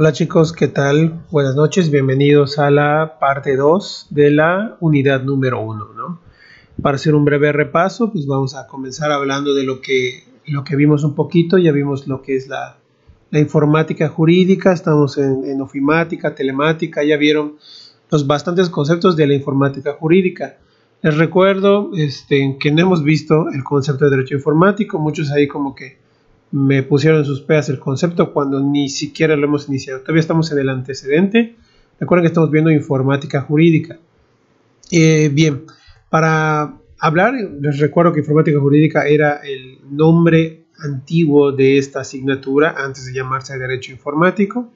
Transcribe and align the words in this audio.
Hola 0.00 0.14
chicos, 0.14 0.54
¿qué 0.54 0.66
tal? 0.66 1.26
Buenas 1.30 1.56
noches, 1.56 1.90
bienvenidos 1.90 2.58
a 2.58 2.70
la 2.70 3.18
parte 3.20 3.54
2 3.54 4.06
de 4.08 4.30
la 4.30 4.78
unidad 4.80 5.24
número 5.24 5.60
1. 5.60 5.88
¿no? 5.94 6.20
Para 6.80 6.94
hacer 6.94 7.14
un 7.14 7.26
breve 7.26 7.52
repaso, 7.52 8.10
pues 8.10 8.26
vamos 8.26 8.54
a 8.54 8.66
comenzar 8.66 9.12
hablando 9.12 9.52
de 9.52 9.62
lo 9.62 9.82
que, 9.82 10.24
lo 10.46 10.64
que 10.64 10.74
vimos 10.74 11.04
un 11.04 11.14
poquito, 11.14 11.58
ya 11.58 11.70
vimos 11.70 12.08
lo 12.08 12.22
que 12.22 12.34
es 12.34 12.48
la, 12.48 12.78
la 13.30 13.40
informática 13.40 14.08
jurídica, 14.08 14.72
estamos 14.72 15.18
en, 15.18 15.44
en, 15.44 15.60
ofimática, 15.60 16.34
telemática, 16.34 17.04
ya 17.04 17.18
vieron 17.18 17.56
los 18.10 18.26
bastantes 18.26 18.70
conceptos 18.70 19.16
de 19.16 19.26
la 19.26 19.34
informática 19.34 19.92
jurídica. 19.92 20.56
Les 21.02 21.14
recuerdo 21.18 21.90
este, 21.94 22.56
que 22.58 22.70
no 22.70 22.80
hemos 22.80 23.04
visto 23.04 23.50
el 23.52 23.62
concepto 23.64 24.06
de 24.06 24.12
derecho 24.12 24.36
informático, 24.36 24.98
muchos 24.98 25.30
ahí 25.30 25.46
como 25.46 25.74
que 25.74 25.99
me 26.52 26.82
pusieron 26.82 27.20
en 27.20 27.24
sus 27.24 27.40
peas 27.40 27.68
el 27.68 27.78
concepto 27.78 28.32
cuando 28.32 28.60
ni 28.60 28.88
siquiera 28.88 29.36
lo 29.36 29.46
hemos 29.46 29.68
iniciado. 29.68 30.00
Todavía 30.00 30.20
estamos 30.20 30.50
en 30.52 30.58
el 30.58 30.68
antecedente. 30.68 31.56
Recuerden 31.98 32.24
que 32.24 32.28
estamos 32.28 32.50
viendo 32.50 32.70
informática 32.70 33.42
jurídica. 33.42 33.98
Eh, 34.90 35.30
bien, 35.32 35.64
para 36.08 36.74
hablar, 36.98 37.34
les 37.34 37.78
recuerdo 37.78 38.12
que 38.12 38.20
informática 38.20 38.58
jurídica 38.58 39.06
era 39.06 39.36
el 39.36 39.78
nombre 39.90 40.64
antiguo 40.78 41.52
de 41.52 41.78
esta 41.78 42.00
asignatura 42.00 42.74
antes 42.76 43.06
de 43.06 43.12
llamarse 43.12 43.56
derecho 43.58 43.92
informático 43.92 44.72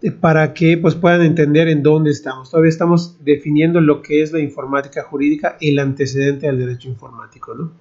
eh, 0.00 0.10
para 0.10 0.54
que 0.54 0.78
pues, 0.78 0.94
puedan 0.94 1.22
entender 1.22 1.68
en 1.68 1.82
dónde 1.82 2.10
estamos. 2.10 2.50
Todavía 2.50 2.70
estamos 2.70 3.22
definiendo 3.24 3.80
lo 3.80 4.02
que 4.02 4.22
es 4.22 4.32
la 4.32 4.40
informática 4.40 5.02
jurídica, 5.04 5.56
el 5.60 5.78
antecedente 5.78 6.48
al 6.48 6.58
derecho 6.58 6.88
informático. 6.88 7.54
¿no? 7.54 7.72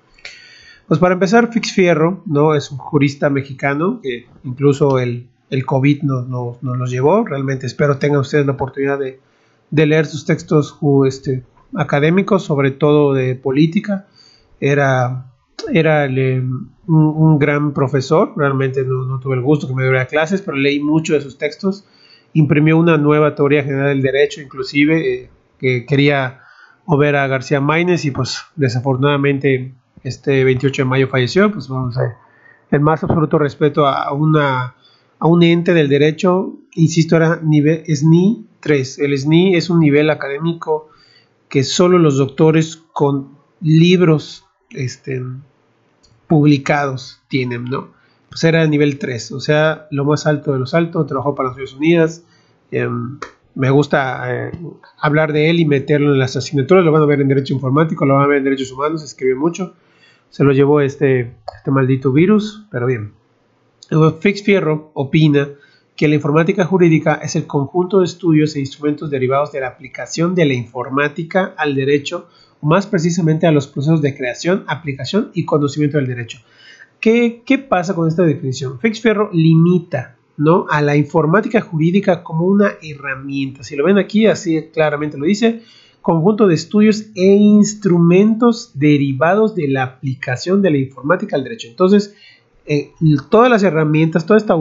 Pues 0.88 1.00
para 1.02 1.16
empezar, 1.16 1.52
Fix 1.52 1.74
Fierro, 1.74 2.24
¿no? 2.26 2.56
Es 2.56 2.72
un 2.72 2.78
jurista 2.78 3.30
mexicano 3.30 4.00
que 4.02 4.26
incluso 4.46 5.00
el, 5.00 5.28
el 5.50 5.66
COVID 5.66 6.04
nos 6.04 6.28
no, 6.30 6.58
no 6.62 6.76
los 6.76 6.90
llevó. 6.90 7.26
Realmente 7.26 7.66
espero 7.66 7.98
tengan 7.98 8.22
ustedes 8.22 8.46
la 8.46 8.54
oportunidad 8.54 8.98
de, 8.98 9.20
de 9.70 9.86
leer 9.86 10.06
sus 10.06 10.26
textos 10.26 10.78
este, 11.06 11.44
académicos, 11.76 12.44
sobre 12.44 12.72
todo 12.72 13.14
de 13.14 13.36
política. 13.36 14.08
Era, 14.62 15.34
era 15.74 16.06
un, 16.06 16.72
un, 16.88 17.38
gran 17.38 17.74
profesor, 17.74 18.34
realmente 18.36 18.84
no, 18.84 19.06
no, 19.06 19.20
tuve 19.20 19.36
el 19.36 19.42
gusto 19.42 19.68
que 19.68 19.76
me 19.76 19.84
diera 19.84 20.08
clases, 20.08 20.42
pero 20.42 20.58
leí 20.58 20.80
mucho 20.80 21.14
de 21.14 21.22
sus 21.22 21.38
textos. 21.38 21.86
Imprimió 22.34 22.78
una 22.78 22.98
nueva 22.98 23.36
teoría 23.36 23.64
general 23.64 23.90
del 23.90 24.02
derecho, 24.02 24.42
inclusive, 24.42 25.14
eh, 25.14 25.30
que 25.60 25.86
quería 25.86 26.42
mover 26.86 27.18
a 27.18 27.28
García 27.28 27.60
Maínez 27.60 28.06
y 28.06 28.12
pues 28.12 28.40
desafortunadamente 28.56 29.74
este 30.04 30.44
28 30.44 30.84
de 30.84 30.86
mayo 30.86 31.08
falleció, 31.08 31.52
pues 31.52 31.68
vamos 31.68 31.98
a 31.98 32.18
el 32.72 32.82
más 32.82 33.04
absoluto 33.04 33.38
respeto 33.38 33.88
a, 33.88 34.12
una, 34.14 34.76
a 35.20 35.28
un 35.28 35.44
ente 35.44 35.74
del 35.74 35.90
derecho, 35.90 36.58
insisto, 36.74 37.16
era 37.16 37.40
nivel 37.42 37.84
SNI 37.86 38.46
3. 38.60 39.00
El 39.00 39.18
SNI 39.18 39.56
es 39.56 39.70
un 39.70 39.80
nivel 39.80 40.10
académico 40.10 40.90
que 41.50 41.64
solo 41.64 41.98
los 41.98 42.18
doctores 42.18 42.84
con 42.92 43.38
libros 43.62 44.46
este, 44.72 45.24
publicados 46.28 47.22
tienen, 47.30 47.66
¿no? 47.66 47.96
Pues 48.30 48.44
era 48.44 48.68
nivel 48.68 49.00
3, 49.00 49.32
o 49.32 49.40
sea, 49.40 49.88
lo 49.90 50.04
más 50.04 50.28
alto 50.28 50.52
de 50.52 50.60
los 50.60 50.74
altos, 50.74 51.08
trabajó 51.08 51.34
para 51.34 51.50
las 51.50 51.58
Naciones 51.58 51.76
Unidas, 51.76 52.24
eh, 52.72 52.90
me 53.56 53.70
gusta 53.70 54.50
eh, 54.50 54.52
hablar 55.00 55.32
de 55.32 55.50
él 55.50 55.62
y 55.62 55.66
meterlo 55.66 56.12
en 56.12 56.20
las 56.20 56.36
asignaturas, 56.36 56.84
lo 56.84 56.92
van 56.92 57.04
a 57.04 57.06
ver 57.06 57.22
en 57.22 57.30
Derecho 57.30 57.54
Informático, 57.54 58.06
lo 58.06 58.16
van 58.16 58.26
a 58.26 58.28
ver 58.28 58.40
en 58.40 58.44
Derechos 58.44 58.72
Humanos, 58.74 59.02
escribe 59.02 59.36
mucho, 59.36 59.74
se 60.30 60.44
lo 60.44 60.52
llevó 60.52 60.82
este, 60.82 61.34
este 61.56 61.72
maldito 61.72 62.12
virus, 62.12 62.66
pero 62.72 62.86
bien. 62.86 63.14
Fix 64.20 64.44
Fierro 64.44 64.92
opina 64.94 65.50
que 65.96 66.08
la 66.08 66.16
informática 66.16 66.64
jurídica 66.66 67.16
es 67.24 67.36
el 67.36 67.48
conjunto 67.48 68.00
de 68.00 68.06
estudios 68.06 68.56
e 68.56 68.60
instrumentos 68.60 69.10
derivados 69.10 69.52
de 69.52 69.62
la 69.62 69.68
aplicación 69.68 70.36
de 70.36 70.46
la 70.46 70.54
informática 70.54 71.56
al 71.58 71.74
derecho, 71.74 72.28
o 72.62 72.68
más 72.68 72.86
precisamente 72.86 73.48
a 73.48 73.52
los 73.52 73.68
procesos 73.68 74.02
de 74.02 74.16
creación, 74.16 74.64
aplicación 74.68 75.32
y 75.34 75.46
conocimiento 75.46 75.98
del 75.98 76.08
derecho. 76.08 76.40
¿Qué, 77.00 77.66
pasa 77.68 77.96
con 77.96 78.08
esta 78.08 78.24
definición? 78.24 78.80
Fix 78.80 79.02
Fierro 79.02 79.30
limita 79.32 80.16
¿no? 80.38 80.66
a 80.70 80.82
la 80.82 80.96
informática 80.96 81.62
jurídica 81.62 82.24
como 82.24 82.46
una 82.46 82.74
herramienta. 82.82 83.64
Si 83.64 83.76
lo 83.76 83.86
ven 83.86 83.98
aquí, 83.98 84.28
así 84.28 84.70
claramente 84.74 85.18
lo 85.18 85.26
dice, 85.26 85.64
conjunto 86.08 86.48
de 86.48 86.56
estudios 86.56 87.08
e 87.16 87.26
instrumentos 87.26 88.72
derivados 88.76 89.56
de 89.56 89.68
la 89.68 89.84
aplicación 89.84 90.62
de 90.62 90.72
la 90.72 90.78
informática 90.78 91.36
al 91.36 91.44
derecho. 91.44 91.68
Entonces, 91.68 92.16
eh, 92.66 92.92
todas 93.30 93.52
las 93.52 93.62
herramientas, 93.64 94.26
toda 94.26 94.38
esta 94.38 94.56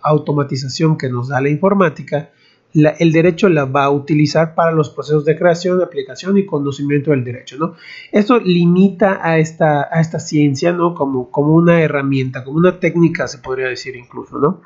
automatización 0.00 0.96
que 0.96 1.10
nos 1.10 1.28
da 1.28 1.42
la 1.42 1.50
informática, 1.50 2.30
el 2.72 3.12
derecho 3.12 3.50
la 3.50 3.66
va 3.66 3.84
a 3.84 3.90
utilizar 3.90 4.54
para 4.54 4.72
los 4.72 4.88
procesos 4.88 5.26
de 5.26 5.36
creación, 5.36 5.82
aplicación 5.82 6.38
y 6.38 6.46
conocimiento 6.46 7.10
del 7.10 7.24
derecho. 7.24 7.58
¿no? 7.58 7.74
Esto 8.10 8.40
limita 8.40 9.20
a 9.22 9.36
esta, 9.36 9.86
a 9.94 10.00
esta 10.00 10.18
ciencia 10.18 10.72
¿no? 10.72 10.94
como, 10.94 11.30
como 11.30 11.52
una 11.52 11.82
herramienta, 11.82 12.42
como 12.42 12.56
una 12.56 12.80
técnica, 12.80 13.28
se 13.28 13.36
podría 13.36 13.68
decir 13.68 13.96
incluso. 13.96 14.38
¿no? 14.38 14.62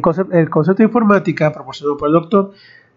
Concepto, 0.00 0.36
el 0.36 0.50
concepto 0.50 0.82
de 0.82 0.88
informática 0.88 1.52
proporcionado 1.52 1.96
por 1.96 2.08
el 2.08 2.14
doctor 2.14 2.54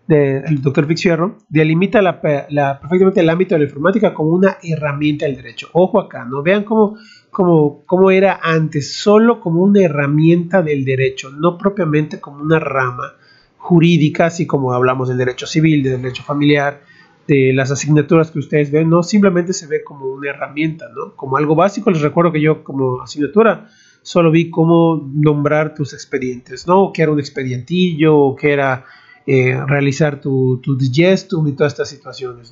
del 0.08 0.62
doctor 0.62 0.86
Fixierro 0.86 1.40
delimita 1.50 2.02
la, 2.02 2.22
la, 2.50 2.80
perfectamente 2.80 3.22
el 3.22 3.30
ámbito 3.30 3.56
de 3.56 3.60
la 3.60 3.66
informática 3.66 4.14
como 4.14 4.30
una 4.30 4.58
herramienta 4.62 5.26
del 5.26 5.36
derecho. 5.36 5.70
Ojo 5.74 6.00
acá, 6.00 6.26
no 6.26 6.44
vean 6.44 6.64
cómo, 6.64 6.98
cómo, 7.32 7.84
cómo 7.86 8.12
era 8.12 8.40
antes, 8.42 8.94
solo 8.94 9.40
como 9.40 9.64
una 9.64 9.82
herramienta 9.82 10.62
del 10.62 10.86
derecho, 10.86 11.32
no 11.32 11.58
propiamente 11.58 12.20
como 12.20 12.44
una 12.44 12.60
rama 12.60 13.14
jurídica, 13.58 14.28
así 14.28 14.46
como 14.46 14.74
hablamos 14.74 15.10
del 15.10 15.18
derecho 15.18 15.48
civil, 15.48 15.82
del 15.82 16.02
derecho 16.02 16.24
familiar, 16.24 16.82
de 17.28 17.52
las 17.54 17.72
asignaturas 17.72 18.30
que 18.30 18.38
ustedes 18.38 18.70
ven, 18.70 18.88
no 18.88 19.02
simplemente 19.02 19.54
se 19.54 19.66
ve 19.66 19.84
como 19.84 20.06
una 20.06 20.30
herramienta, 20.30 20.86
¿no? 20.96 21.16
Como 21.16 21.38
algo 21.38 21.56
básico, 21.56 21.90
les 21.90 22.02
recuerdo 22.02 22.32
que 22.32 22.42
yo 22.42 22.64
como 22.64 23.02
asignatura 23.02 23.68
solo 24.04 24.30
vi 24.30 24.52
cómo 24.52 25.10
nombrar 25.12 25.74
tus 25.74 25.94
expedientes, 25.94 26.68
¿no? 26.68 26.92
Que 26.94 27.02
era 27.02 27.12
un 27.12 27.20
expedientillo, 27.20 28.16
o 28.16 28.36
que 28.36 28.54
era 28.54 28.86
eh, 29.28 29.60
realizar 29.66 30.22
tu, 30.22 30.60
tu 30.62 30.78
digestum 30.78 31.48
y 31.48 31.54
todas 31.54 31.74
estas 31.74 31.90
situaciones. 31.90 32.52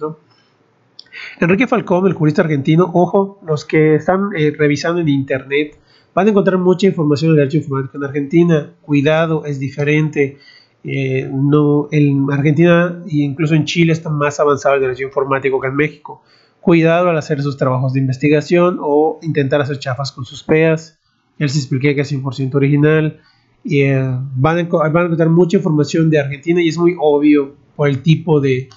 Enrique 1.39 1.67
Falcón, 1.67 2.07
el 2.07 2.13
jurista 2.13 2.41
argentino, 2.41 2.89
ojo, 2.93 3.39
los 3.45 3.65
que 3.65 3.95
están 3.95 4.29
eh, 4.35 4.51
revisando 4.57 5.01
en 5.01 5.09
internet 5.09 5.77
van 6.13 6.27
a 6.27 6.29
encontrar 6.31 6.57
mucha 6.57 6.87
información 6.87 7.31
de 7.31 7.39
derecho 7.39 7.57
informático 7.57 7.97
en 7.97 8.03
Argentina. 8.03 8.73
Cuidado, 8.81 9.45
es 9.45 9.59
diferente. 9.59 10.37
Eh, 10.83 11.29
no, 11.31 11.87
en 11.91 12.27
Argentina 12.31 13.01
e 13.07 13.17
incluso 13.17 13.55
en 13.55 13.63
Chile 13.65 13.93
está 13.93 14.09
más 14.09 14.39
avanzado 14.39 14.75
el 14.75 14.81
derecho 14.81 15.03
informático 15.03 15.59
que 15.59 15.67
en 15.67 15.75
México. 15.75 16.21
Cuidado 16.59 17.09
al 17.09 17.17
hacer 17.17 17.41
sus 17.41 17.57
trabajos 17.57 17.93
de 17.93 17.99
investigación 17.99 18.79
o 18.81 19.19
intentar 19.21 19.61
hacer 19.61 19.79
chafas 19.79 20.11
con 20.11 20.25
sus 20.25 20.43
PEAs. 20.43 20.99
Él 21.39 21.49
se 21.49 21.59
expliqué 21.59 21.95
que 21.95 22.01
es 22.01 22.11
100% 22.11 22.55
original. 22.55 23.21
Eh, 23.69 23.95
van, 24.35 24.59
a, 24.59 24.63
van, 24.89 25.05
encontrar 25.05 25.29
mucha 25.29 25.57
información 25.57 26.09
de 26.09 26.19
Argentina 26.19 26.61
y 26.61 26.67
es 26.67 26.77
muy 26.77 26.95
obvio 26.99 27.55
por 27.75 27.87
el 27.87 28.01
tipo 28.01 28.41
de, 28.41 28.69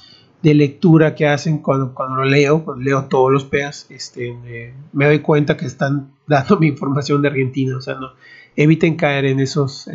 lectura 0.43 1.17
que 1.17 1.27
hacen 1.27 1.59
cuando, 1.59 1.93
lo 1.97 2.25
leo, 2.25 2.65
cuando 2.65 2.85
leo 2.85 3.07
todos 3.07 3.33
los 3.33 3.45
PEAs, 3.45 3.87
este, 3.91 4.37
me 4.93 5.07
doy 5.07 5.19
cuenta 5.19 5.57
que 5.57 5.67
están 5.67 6.13
dando 6.29 6.59
mi 6.59 6.69
información 6.69 7.21
de 7.21 7.29
Argentina, 7.29 7.77
o 7.77 7.81
sea, 7.81 7.95
no, 7.97 8.13
eviten 8.55 8.95
caer 8.95 9.25
en 9.25 9.41
esos, 9.41 9.89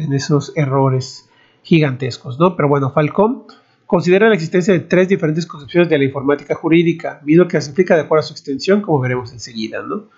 errores 0.56 1.30
gigantescos, 1.64 2.38
¿no? 2.38 2.56
Pero 2.58 2.68
bueno, 2.68 2.92
Falcón 2.92 3.44
considera 3.86 4.28
la 4.28 4.36
existencia 4.36 4.74
de 4.74 4.82
tres 4.82 5.08
diferentes 5.08 5.46
concepciones 5.46 5.90
de 5.90 5.98
la 5.98 6.04
informática 6.04 6.56
jurídica, 6.56 7.22
viendo 7.24 7.48
que 7.48 7.60
se 7.62 7.70
explica 7.70 7.96
de 7.96 8.02
acuerdo 8.02 8.22
a 8.22 8.28
su 8.28 8.34
extensión, 8.34 8.82
como 8.82 9.00
veremos 9.00 9.32
enseguida, 9.32 9.82
¿no? 9.84 10.10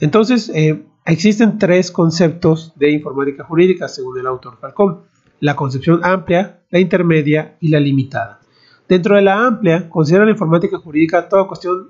Entonces, 0.00 0.50
eh, 0.54 0.84
existen 1.08 1.58
tres 1.58 1.90
conceptos 1.90 2.72
de 2.76 2.90
informática 2.90 3.42
jurídica, 3.42 3.88
según 3.88 4.18
el 4.18 4.26
autor 4.26 4.58
Falcón. 4.60 5.00
La 5.40 5.56
concepción 5.56 6.00
amplia, 6.02 6.60
la 6.70 6.80
intermedia 6.80 7.56
y 7.60 7.68
la 7.68 7.80
limitada. 7.80 8.40
Dentro 8.88 9.16
de 9.16 9.22
la 9.22 9.46
amplia, 9.46 9.88
considera 9.88 10.24
la 10.24 10.32
informática 10.32 10.78
jurídica 10.78 11.28
toda 11.28 11.46
cuestión 11.46 11.88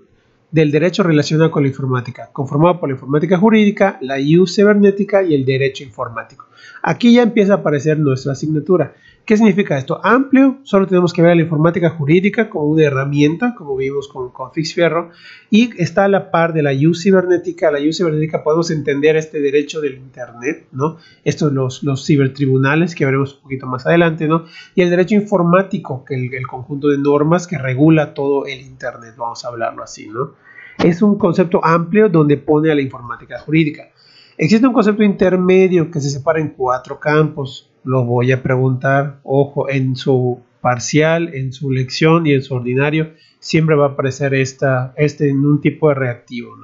del 0.50 0.70
derecho 0.70 1.03
relacionado 1.03 1.50
con 1.50 1.62
la 1.62 1.69
informática, 1.69 2.31
conformado 2.32 2.79
por 2.79 2.88
la 2.88 2.94
informática 2.94 3.37
jurídica, 3.38 3.99
la 4.00 4.20
IU 4.20 4.47
cibernética 4.47 5.23
y 5.23 5.35
el 5.35 5.44
derecho 5.44 5.82
informático. 5.82 6.47
Aquí 6.82 7.14
ya 7.14 7.23
empieza 7.23 7.55
a 7.55 7.56
aparecer 7.56 7.99
nuestra 7.99 8.32
asignatura. 8.32 8.94
¿Qué 9.29 9.37
significa 9.37 9.77
esto? 9.77 10.01
Amplio, 10.03 10.57
solo 10.63 10.87
tenemos 10.87 11.13
que 11.13 11.21
ver 11.21 11.37
la 11.37 11.43
informática 11.43 11.91
jurídica 11.91 12.49
como 12.49 12.65
una 12.65 12.85
herramienta, 12.85 13.55
como 13.55 13.77
vimos 13.77 14.09
con, 14.09 14.31
con 14.31 14.55
Fix 14.55 14.73
Fierro, 14.73 15.11
y 15.51 15.71
está 15.77 16.05
a 16.05 16.09
la 16.09 16.31
par 16.31 16.55
de 16.55 16.63
la 16.63 16.71
U 16.73 16.95
cibernética. 16.95 17.71
La 17.71 17.79
U 17.79 17.93
cibernética 17.93 18.43
podemos 18.43 18.71
entender 18.71 19.17
este 19.17 19.43
derecho 19.43 19.83
del 19.83 19.97
Internet, 19.97 20.69
¿no? 20.73 20.97
Estos 21.25 21.53
los, 21.53 21.83
los 21.83 22.07
cibertribunales 22.07 22.95
que 22.95 23.05
veremos 23.05 23.35
un 23.35 23.43
poquito 23.43 23.67
más 23.67 23.87
adelante, 23.87 24.27
¿no? 24.27 24.47
Y 24.75 24.81
el 24.81 24.89
derecho 24.89 25.15
informático, 25.17 26.07
que 26.07 26.15
el, 26.15 26.33
el 26.33 26.47
conjunto 26.47 26.89
de 26.89 26.97
normas 26.97 27.47
que 27.47 27.59
regula 27.59 28.15
todo 28.15 28.47
el 28.47 28.63
Internet, 28.63 29.13
vamos 29.19 29.45
a 29.45 29.49
hablarlo 29.49 29.83
así, 29.83 30.09
¿no? 30.09 30.37
Es 30.79 31.03
un 31.03 31.19
concepto 31.19 31.63
amplio 31.63 32.09
donde 32.09 32.39
pone 32.39 32.73
a 32.73 32.75
la 32.75 32.81
informática 32.81 33.39
jurídica. 33.41 33.91
Existe 34.39 34.67
un 34.67 34.73
concepto 34.73 35.03
intermedio 35.03 35.91
que 35.91 36.01
se 36.01 36.09
separa 36.09 36.41
en 36.41 36.51
cuatro 36.51 36.99
campos, 36.99 37.71
lo 37.88 38.05
voy 38.05 38.32
a 38.32 38.43
preguntar, 38.43 39.19
ojo, 39.23 39.70
en 39.70 39.96
su 39.96 40.40
parcial, 40.61 41.35
en 41.35 41.55
su 41.55 41.70
lección 41.70 42.26
y 42.26 42.35
en 42.35 42.43
su 42.43 42.55
ordinario, 42.55 43.12
siempre 43.38 43.76
va 43.76 43.87
a 43.87 43.88
aparecer 43.90 44.35
esta, 44.35 44.93
este 44.99 45.31
en 45.31 45.38
un 45.46 45.62
tipo 45.62 45.88
de 45.88 45.94
reactivo. 45.94 46.55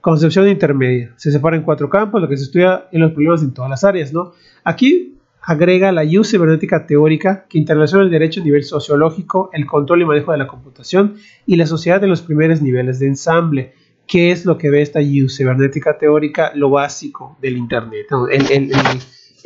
Concepción 0.00 0.48
intermedia. 0.48 1.12
Se 1.16 1.32
separa 1.32 1.56
en 1.56 1.62
cuatro 1.64 1.90
campos, 1.90 2.22
lo 2.22 2.28
que 2.28 2.36
se 2.36 2.44
estudia 2.44 2.86
en 2.92 3.00
los 3.00 3.10
problemas 3.10 3.42
en 3.42 3.52
todas 3.52 3.68
las 3.68 3.82
áreas. 3.82 4.12
¿no? 4.12 4.32
Aquí 4.62 5.18
agrega 5.42 5.90
la 5.90 6.04
use 6.04 6.30
cibernética 6.30 6.86
teórica 6.86 7.46
que 7.48 7.58
interrelaciona 7.58 8.04
el 8.04 8.10
derecho 8.10 8.40
a 8.40 8.44
nivel 8.44 8.62
sociológico, 8.62 9.50
el 9.52 9.66
control 9.66 10.02
y 10.02 10.04
manejo 10.04 10.30
de 10.30 10.38
la 10.38 10.46
computación 10.46 11.16
y 11.46 11.56
la 11.56 11.66
sociedad 11.66 12.04
en 12.04 12.10
los 12.10 12.22
primeros 12.22 12.62
niveles 12.62 13.00
de 13.00 13.08
ensamble. 13.08 13.72
¿Qué 14.06 14.30
es 14.30 14.44
lo 14.44 14.56
que 14.56 14.70
ve 14.70 14.82
esta 14.82 15.00
cibernética 15.00 15.98
teórica? 15.98 16.52
Lo 16.54 16.70
básico 16.70 17.36
del 17.42 17.56
Internet, 17.56 18.06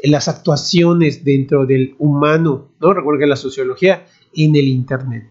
las 0.04 0.28
actuaciones 0.28 1.24
dentro 1.24 1.66
del 1.66 1.94
humano, 1.98 2.68
¿no? 2.80 2.92
Recuerden 2.92 3.28
la 3.28 3.36
sociología 3.36 4.06
en 4.34 4.54
el 4.54 4.68
Internet. 4.68 5.28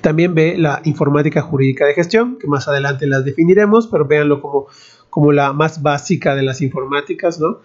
También 0.00 0.34
ve 0.34 0.56
la 0.58 0.80
informática 0.84 1.42
jurídica 1.42 1.86
de 1.86 1.94
gestión, 1.94 2.38
que 2.38 2.48
más 2.48 2.66
adelante 2.66 3.06
las 3.06 3.24
definiremos, 3.24 3.86
pero 3.86 4.06
véanlo 4.06 4.40
como, 4.40 4.66
como 5.10 5.32
la 5.32 5.52
más 5.52 5.80
básica 5.82 6.34
de 6.34 6.42
las 6.42 6.60
informáticas, 6.60 7.38
¿no? 7.38 7.60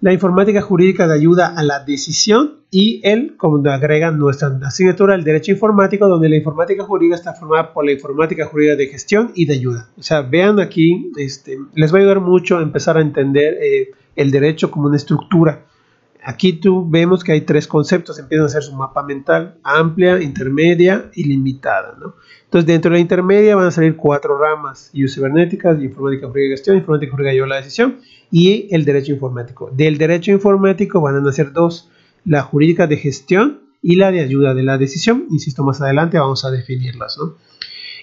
La 0.00 0.12
informática 0.12 0.60
jurídica 0.60 1.08
de 1.08 1.14
ayuda 1.14 1.54
a 1.56 1.62
la 1.62 1.82
decisión 1.82 2.60
y 2.70 3.00
él, 3.04 3.36
como 3.36 3.66
agrega 3.70 4.10
nuestra 4.10 4.48
asignatura, 4.62 5.14
el 5.14 5.24
derecho 5.24 5.52
informático, 5.52 6.08
donde 6.08 6.28
la 6.28 6.36
informática 6.36 6.84
jurídica 6.84 7.14
está 7.14 7.32
formada 7.32 7.72
por 7.72 7.84
la 7.84 7.92
informática 7.92 8.44
jurídica 8.46 8.76
de 8.76 8.88
gestión 8.88 9.32
y 9.34 9.46
de 9.46 9.54
ayuda. 9.54 9.88
O 9.96 10.02
sea, 10.02 10.22
vean 10.22 10.60
aquí, 10.60 11.10
este, 11.16 11.56
les 11.74 11.92
va 11.92 11.98
a 11.98 12.00
ayudar 12.00 12.20
mucho 12.20 12.58
a 12.58 12.62
empezar 12.62 12.98
a 12.98 13.00
entender 13.00 13.56
eh, 13.62 13.92
el 14.16 14.30
derecho 14.30 14.70
como 14.70 14.86
una 14.86 14.96
estructura. 14.96 15.66
Aquí 16.26 16.54
tú 16.54 16.88
vemos 16.88 17.22
que 17.22 17.32
hay 17.32 17.42
tres 17.42 17.68
conceptos, 17.68 18.18
empiezan 18.18 18.44
a 18.44 18.46
hacer 18.46 18.62
su 18.62 18.74
mapa 18.74 19.02
mental, 19.02 19.58
amplia, 19.62 20.22
intermedia 20.22 21.10
y 21.14 21.24
limitada. 21.24 21.96
¿no? 22.00 22.14
Entonces, 22.44 22.66
dentro 22.66 22.90
de 22.90 22.96
la 22.96 23.00
intermedia 23.00 23.56
van 23.56 23.66
a 23.66 23.70
salir 23.70 23.94
cuatro 23.96 24.38
ramas, 24.38 24.90
cibernéticas, 24.92 25.82
informática 25.82 26.26
jurídica 26.26 26.50
de 26.50 26.56
gestión, 26.56 26.76
informática 26.78 27.12
jurídica 27.12 27.30
de 27.30 27.34
ayuda 27.34 27.46
a 27.46 27.48
la 27.48 27.56
decisión 27.56 27.96
y 28.30 28.68
el 28.74 28.86
derecho 28.86 29.12
informático. 29.12 29.70
Del 29.70 29.98
derecho 29.98 30.32
informático 30.32 31.00
van 31.02 31.16
a 31.16 31.20
nacer 31.20 31.52
dos, 31.52 31.90
la 32.24 32.40
jurídica 32.42 32.86
de 32.86 32.96
gestión 32.96 33.60
y 33.82 33.96
la 33.96 34.10
de 34.10 34.20
ayuda 34.20 34.54
de 34.54 34.62
la 34.62 34.78
decisión. 34.78 35.26
Insisto, 35.30 35.62
más 35.62 35.82
adelante 35.82 36.18
vamos 36.18 36.46
a 36.46 36.50
definirlas. 36.50 37.18
¿no? 37.18 37.34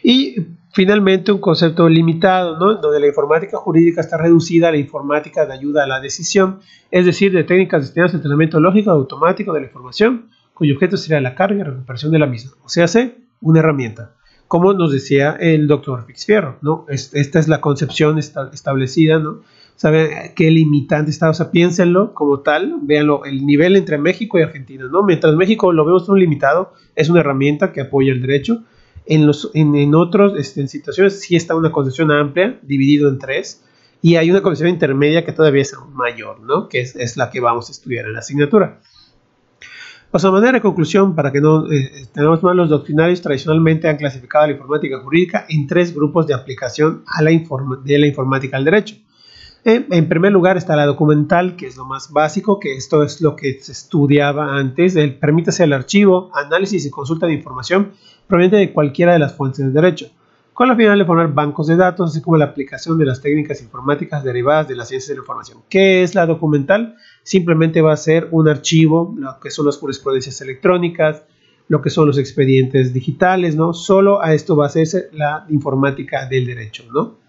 Y 0.03 0.35
finalmente 0.73 1.31
un 1.31 1.39
concepto 1.39 1.87
limitado, 1.89 2.57
¿no? 2.57 2.75
donde 2.75 2.99
la 2.99 3.07
informática 3.07 3.57
jurídica 3.57 4.01
está 4.01 4.17
reducida 4.17 4.69
a 4.69 4.71
la 4.71 4.77
informática 4.77 5.45
de 5.45 5.53
ayuda 5.53 5.83
a 5.83 5.87
la 5.87 5.99
decisión, 5.99 6.59
es 6.89 7.05
decir, 7.05 7.33
de 7.33 7.43
técnicas 7.43 7.81
destinadas 7.81 8.13
al 8.13 8.19
entrenamiento 8.19 8.59
lógico 8.59 8.91
automático 8.91 9.53
de 9.53 9.61
la 9.61 9.67
información, 9.67 10.29
cuyo 10.53 10.75
objeto 10.75 10.97
sería 10.97 11.21
la 11.21 11.35
carga 11.35 11.61
y 11.61 11.63
recuperación 11.63 12.11
de 12.11 12.19
la 12.19 12.27
misma, 12.27 12.51
o 12.63 12.69
sea, 12.69 12.85
una 13.41 13.59
herramienta, 13.59 14.15
como 14.47 14.73
nos 14.73 14.91
decía 14.91 15.37
el 15.39 15.67
doctor 15.67 16.05
Fixfierro, 16.05 16.57
¿no? 16.61 16.85
Esta 16.89 17.39
es 17.39 17.47
la 17.47 17.61
concepción 17.61 18.19
establecida, 18.19 19.17
¿no? 19.17 19.41
¿Sabe 19.77 20.33
qué 20.35 20.51
limitante 20.51 21.09
está? 21.09 21.29
O 21.29 21.33
sea, 21.33 21.51
piénsenlo 21.51 22.13
como 22.13 22.41
tal, 22.41 22.75
véanlo, 22.83 23.25
el 23.25 23.45
nivel 23.45 23.75
entre 23.75 23.97
México 23.97 24.37
y 24.37 24.43
Argentina, 24.43 24.85
¿no? 24.91 25.03
Mientras 25.03 25.35
México 25.35 25.71
lo 25.71 25.85
vemos 25.85 26.07
un 26.09 26.19
limitado, 26.19 26.73
es 26.95 27.09
una 27.09 27.21
herramienta 27.21 27.71
que 27.71 27.81
apoya 27.81 28.11
el 28.11 28.21
derecho. 28.21 28.63
En, 29.13 29.27
los, 29.27 29.51
en, 29.53 29.75
en 29.75 29.93
otros 29.93 30.37
este, 30.37 30.61
en 30.61 30.69
situaciones 30.69 31.19
sí 31.19 31.35
está 31.35 31.53
una 31.53 31.69
concepción 31.73 32.11
amplia, 32.11 32.57
dividido 32.61 33.09
en 33.09 33.19
tres, 33.19 33.61
y 34.01 34.15
hay 34.15 34.31
una 34.31 34.41
concepción 34.41 34.69
intermedia 34.69 35.25
que 35.25 35.33
todavía 35.33 35.63
es 35.63 35.75
mayor, 35.91 36.39
¿no? 36.39 36.69
Que 36.69 36.79
es, 36.79 36.95
es 36.95 37.17
la 37.17 37.29
que 37.29 37.41
vamos 37.41 37.67
a 37.67 37.73
estudiar 37.73 38.05
en 38.05 38.13
la 38.13 38.19
asignatura. 38.19 38.79
Pues 40.11 40.23
a 40.23 40.31
manera 40.31 40.53
de 40.53 40.61
conclusión, 40.61 41.13
para 41.13 41.31
que 41.33 41.41
no 41.41 41.69
eh, 41.71 42.07
tengamos 42.13 42.41
más, 42.41 42.55
los 42.55 42.69
doctrinarios 42.69 43.21
tradicionalmente 43.21 43.89
han 43.89 43.97
clasificado 43.97 44.45
la 44.45 44.53
informática 44.53 44.99
jurídica 45.01 45.45
en 45.49 45.67
tres 45.67 45.93
grupos 45.93 46.25
de 46.27 46.33
aplicación 46.33 47.03
a 47.05 47.21
la 47.21 47.31
de 47.31 47.99
la 47.99 48.07
informática 48.07 48.55
al 48.55 48.63
derecho. 48.63 48.95
Eh, 49.63 49.85
en 49.91 50.09
primer 50.09 50.31
lugar 50.31 50.57
está 50.57 50.75
la 50.75 50.85
documental, 50.85 51.55
que 51.55 51.67
es 51.67 51.77
lo 51.77 51.85
más 51.85 52.11
básico, 52.11 52.59
que 52.59 52.75
esto 52.75 53.03
es 53.03 53.21
lo 53.21 53.35
que 53.35 53.59
se 53.61 53.71
estudiaba 53.73 54.57
antes. 54.57 54.95
El, 54.95 55.15
permítase 55.15 55.63
el 55.63 55.73
archivo, 55.73 56.31
análisis 56.33 56.85
y 56.85 56.89
consulta 56.89 57.27
de 57.27 57.33
información 57.33 57.91
proveniente 58.27 58.57
de 58.57 58.71
cualquiera 58.71 59.13
de 59.13 59.19
las 59.19 59.33
fuentes 59.33 59.65
de 59.65 59.71
derecho, 59.71 60.09
con 60.53 60.67
la 60.67 60.75
finalidad 60.75 61.03
de 61.03 61.07
formar 61.07 61.33
bancos 61.33 61.67
de 61.67 61.75
datos, 61.75 62.11
así 62.11 62.21
como 62.21 62.37
la 62.37 62.45
aplicación 62.45 62.97
de 62.97 63.05
las 63.05 63.21
técnicas 63.21 63.61
informáticas 63.61 64.23
derivadas 64.23 64.67
de 64.67 64.75
las 64.75 64.89
ciencias 64.89 65.09
de 65.09 65.15
la 65.15 65.21
información. 65.21 65.59
¿Qué 65.69 66.03
es 66.03 66.13
la 66.13 66.25
documental? 66.25 66.95
Simplemente 67.23 67.81
va 67.81 67.93
a 67.93 67.97
ser 67.97 68.27
un 68.31 68.47
archivo, 68.47 69.15
lo 69.17 69.39
que 69.39 69.49
son 69.49 69.65
las 69.65 69.77
jurisprudencias 69.77 70.41
electrónicas, 70.41 71.23
lo 71.67 71.81
que 71.81 71.89
son 71.89 72.05
los 72.05 72.17
expedientes 72.17 72.93
digitales, 72.93 73.55
¿no? 73.55 73.73
Solo 73.73 74.21
a 74.21 74.33
esto 74.33 74.55
va 74.57 74.65
a 74.65 74.69
ser 74.69 75.09
la 75.13 75.45
informática 75.49 76.27
del 76.27 76.45
derecho, 76.45 76.83
¿no? 76.93 77.20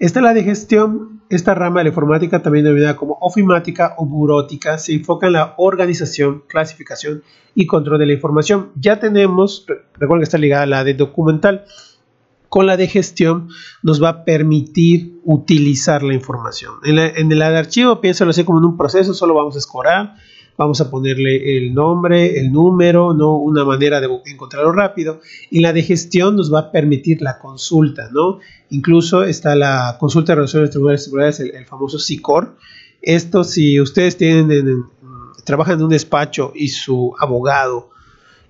Esta 0.00 0.22
la 0.22 0.32
de 0.32 0.42
gestión, 0.42 1.20
esta 1.28 1.54
rama 1.54 1.80
de 1.80 1.84
la 1.84 1.88
informática, 1.90 2.40
también 2.40 2.64
denominada 2.64 2.96
como 2.96 3.18
ofimática 3.20 3.96
o 3.98 4.06
burótica, 4.06 4.78
se 4.78 4.94
enfoca 4.94 5.26
en 5.26 5.34
la 5.34 5.54
organización, 5.58 6.42
clasificación 6.48 7.22
y 7.54 7.66
control 7.66 7.98
de 7.98 8.06
la 8.06 8.14
información. 8.14 8.70
Ya 8.76 8.98
tenemos, 8.98 9.66
recuerden 9.98 10.20
que 10.20 10.24
está 10.24 10.38
ligada 10.38 10.62
a 10.62 10.66
la 10.66 10.84
de 10.84 10.94
documental, 10.94 11.66
con 12.48 12.64
la 12.64 12.78
de 12.78 12.88
gestión 12.88 13.50
nos 13.82 14.02
va 14.02 14.08
a 14.08 14.24
permitir 14.24 15.20
utilizar 15.22 16.02
la 16.02 16.14
información. 16.14 16.76
En 16.82 16.96
la, 16.96 17.06
en 17.06 17.28
de 17.28 17.44
archivo, 17.44 18.00
piénsalo 18.00 18.30
así 18.30 18.42
como 18.44 18.58
en 18.58 18.64
un 18.64 18.78
proceso, 18.78 19.12
solo 19.12 19.34
vamos 19.34 19.54
a 19.54 19.58
escorar 19.58 20.14
vamos 20.60 20.78
a 20.82 20.90
ponerle 20.90 21.56
el 21.56 21.72
nombre, 21.72 22.38
el 22.38 22.52
número, 22.52 23.14
¿no? 23.14 23.34
una 23.36 23.64
manera 23.64 23.98
de 23.98 24.08
encontrarlo 24.26 24.72
rápido. 24.72 25.22
Y 25.50 25.60
la 25.60 25.72
de 25.72 25.82
gestión 25.82 26.36
nos 26.36 26.52
va 26.52 26.60
a 26.60 26.70
permitir 26.70 27.22
la 27.22 27.38
consulta, 27.38 28.10
¿no? 28.12 28.40
Incluso 28.68 29.22
está 29.22 29.54
la 29.54 29.96
consulta 29.98 30.32
de 30.32 30.36
relaciones 30.36 30.68
tribunales 30.68 31.04
tribunales, 31.04 31.40
el, 31.40 31.54
el 31.54 31.64
famoso 31.64 31.98
SICOR. 31.98 32.56
Esto, 33.00 33.42
si 33.42 33.80
ustedes 33.80 34.18
tienen, 34.18 34.84
trabajan 35.44 35.78
en 35.78 35.84
un 35.84 35.88
despacho 35.88 36.52
y 36.54 36.68
su 36.68 37.14
abogado 37.18 37.88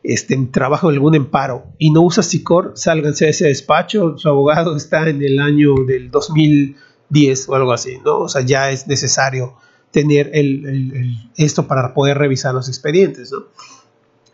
este, 0.02 0.36
trabaja 0.50 0.88
en 0.88 0.94
algún 0.94 1.14
emparo 1.14 1.66
y 1.78 1.92
no 1.92 2.02
usa 2.02 2.24
SICOR, 2.24 2.72
sálganse 2.74 3.26
de 3.26 3.30
ese 3.30 3.46
despacho, 3.46 4.18
su 4.18 4.28
abogado 4.28 4.74
está 4.74 5.08
en 5.08 5.22
el 5.22 5.38
año 5.38 5.74
del 5.86 6.10
2010 6.10 7.48
o 7.48 7.54
algo 7.54 7.72
así, 7.72 7.98
¿no? 8.04 8.18
O 8.18 8.28
sea, 8.28 8.42
ya 8.42 8.72
es 8.72 8.88
necesario 8.88 9.54
tener 9.90 10.30
el, 10.34 11.16
esto 11.36 11.66
para 11.66 11.94
poder 11.94 12.18
revisar 12.18 12.54
los 12.54 12.68
expedientes, 12.68 13.32
¿no? 13.32 13.46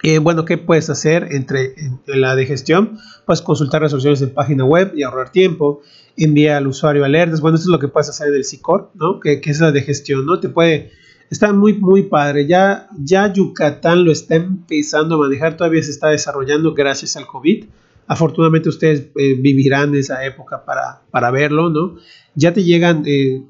Eh, 0.02 0.18
bueno, 0.18 0.44
¿qué 0.44 0.58
puedes 0.58 0.90
hacer 0.90 1.28
entre 1.32 1.74
en, 1.78 2.00
la 2.06 2.36
de 2.36 2.46
gestión? 2.46 2.98
Pues 3.24 3.40
consultar 3.40 3.80
resoluciones 3.82 4.20
en 4.22 4.34
página 4.34 4.64
web 4.64 4.92
y 4.94 5.02
ahorrar 5.02 5.32
tiempo, 5.32 5.80
enviar 6.16 6.56
al 6.56 6.66
usuario 6.66 7.04
alertas. 7.04 7.40
Bueno, 7.40 7.56
eso 7.56 7.64
es 7.64 7.70
lo 7.70 7.78
que 7.78 7.88
puedes 7.88 8.08
hacer 8.08 8.30
del 8.30 8.44
SICOR, 8.44 8.90
¿no? 8.94 9.20
Que, 9.20 9.40
es 9.42 9.60
la 9.60 9.72
de 9.72 9.82
gestión, 9.82 10.26
¿no? 10.26 10.38
Te 10.38 10.50
puede, 10.50 10.92
está 11.30 11.52
muy, 11.52 11.72
muy 11.74 12.02
padre. 12.02 12.46
Ya, 12.46 12.88
ya 12.98 13.32
Yucatán 13.32 14.04
lo 14.04 14.12
está 14.12 14.36
empezando 14.36 15.14
a 15.14 15.18
manejar, 15.18 15.56
todavía 15.56 15.82
se 15.82 15.90
está 15.90 16.08
desarrollando 16.08 16.74
gracias 16.74 17.16
al 17.16 17.26
COVID. 17.26 17.64
Afortunadamente 18.06 18.68
ustedes 18.68 19.08
eh, 19.16 19.34
vivirán 19.40 19.94
esa 19.94 20.24
época 20.24 20.64
para, 20.64 21.02
para 21.10 21.30
verlo, 21.30 21.70
¿no? 21.70 21.96
Ya 22.34 22.52
te 22.52 22.62
llegan 22.62 23.02
eh, 23.06 23.42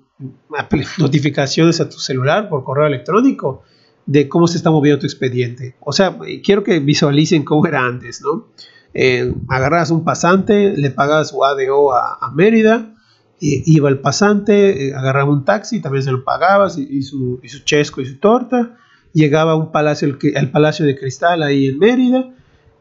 notificaciones 0.98 1.80
a 1.80 1.88
tu 1.88 1.98
celular 1.98 2.48
por 2.48 2.64
correo 2.64 2.86
electrónico 2.86 3.62
de 4.06 4.28
cómo 4.28 4.46
se 4.46 4.56
está 4.56 4.70
moviendo 4.70 5.00
tu 5.00 5.06
expediente. 5.06 5.74
O 5.80 5.92
sea, 5.92 6.16
quiero 6.42 6.62
que 6.62 6.78
visualicen 6.78 7.44
cómo 7.44 7.66
era 7.66 7.84
antes, 7.84 8.22
¿no? 8.22 8.46
Eh, 8.94 9.34
agarras 9.48 9.90
un 9.90 10.04
pasante, 10.04 10.74
le 10.76 10.90
pagas 10.90 11.30
su 11.30 11.44
ADO 11.44 11.92
a, 11.92 12.32
Mérida, 12.34 12.94
iba 13.40 13.90
el 13.90 13.98
pasante, 13.98 14.88
eh, 14.88 14.94
agarraba 14.94 15.30
un 15.30 15.44
taxi, 15.44 15.80
también 15.80 16.02
se 16.02 16.12
lo 16.12 16.24
pagabas, 16.24 16.78
y, 16.78 17.02
su, 17.02 17.40
chesco 17.64 18.00
y 18.00 18.06
su 18.06 18.18
torta, 18.18 18.78
llegaba 19.12 19.52
a 19.52 19.56
un 19.56 19.70
palacio, 19.70 20.08
el, 20.08 20.50
Palacio 20.50 20.86
de 20.86 20.96
Cristal 20.96 21.42
ahí 21.42 21.66
en 21.66 21.78
Mérida, 21.78 22.32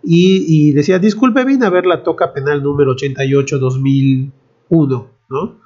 y, 0.04 0.46
y 0.48 0.72
decía, 0.72 1.00
disculpe, 1.00 1.44
vine 1.44 1.66
a 1.66 1.70
ver 1.70 1.86
la 1.86 2.04
toca 2.04 2.32
penal 2.32 2.64
número 2.64 2.96
88-2001, 2.96 4.32
¿no? 5.30 5.65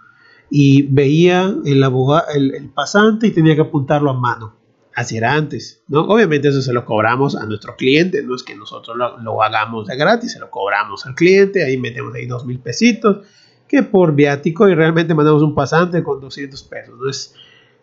Y 0.50 0.84
veía 0.84 1.54
el, 1.66 1.84
abogado, 1.84 2.28
el, 2.34 2.70
pasante 2.74 3.28
y 3.28 3.32
tenía 3.32 3.56
que 3.56 3.62
apuntarlo 3.62 4.10
a 4.10 4.14
mano. 4.14 4.56
Así 4.96 5.16
era 5.16 5.34
antes, 5.34 5.82
¿no? 5.88 6.02
Obviamente 6.02 6.50
eso 6.50 6.62
se 6.62 6.74
lo 6.74 6.84
cobramos 6.84 7.36
a 7.36 7.46
nuestro 7.46 7.76
cliente, 7.78 8.22
no 8.24 8.36
es 8.36 8.44
que 8.44 8.56
nosotros 8.56 8.98
lo, 8.98 9.44
hagamos 9.44 9.88
de 9.88 9.96
gratis, 9.96 10.34
se 10.34 10.40
lo 10.40 10.50
cobramos 10.50 11.06
al 11.06 11.16
cliente, 11.16 11.64
ahí 11.64 11.78
metemos 11.78 12.14
ahí 12.16 12.26
dos 12.26 12.46
mil 12.46 12.60
pesitos, 12.60 13.26
que 13.68 13.84
por 13.84 14.14
viático 14.14 14.68
y 14.68 14.76
realmente 14.76 15.14
mandamos 15.14 15.42
un 15.42 15.56
pasante 15.56 16.04
con 16.04 16.20
200 16.20 16.64
pesos, 16.64 16.96
no 17.00 17.10
es, 17.10 17.34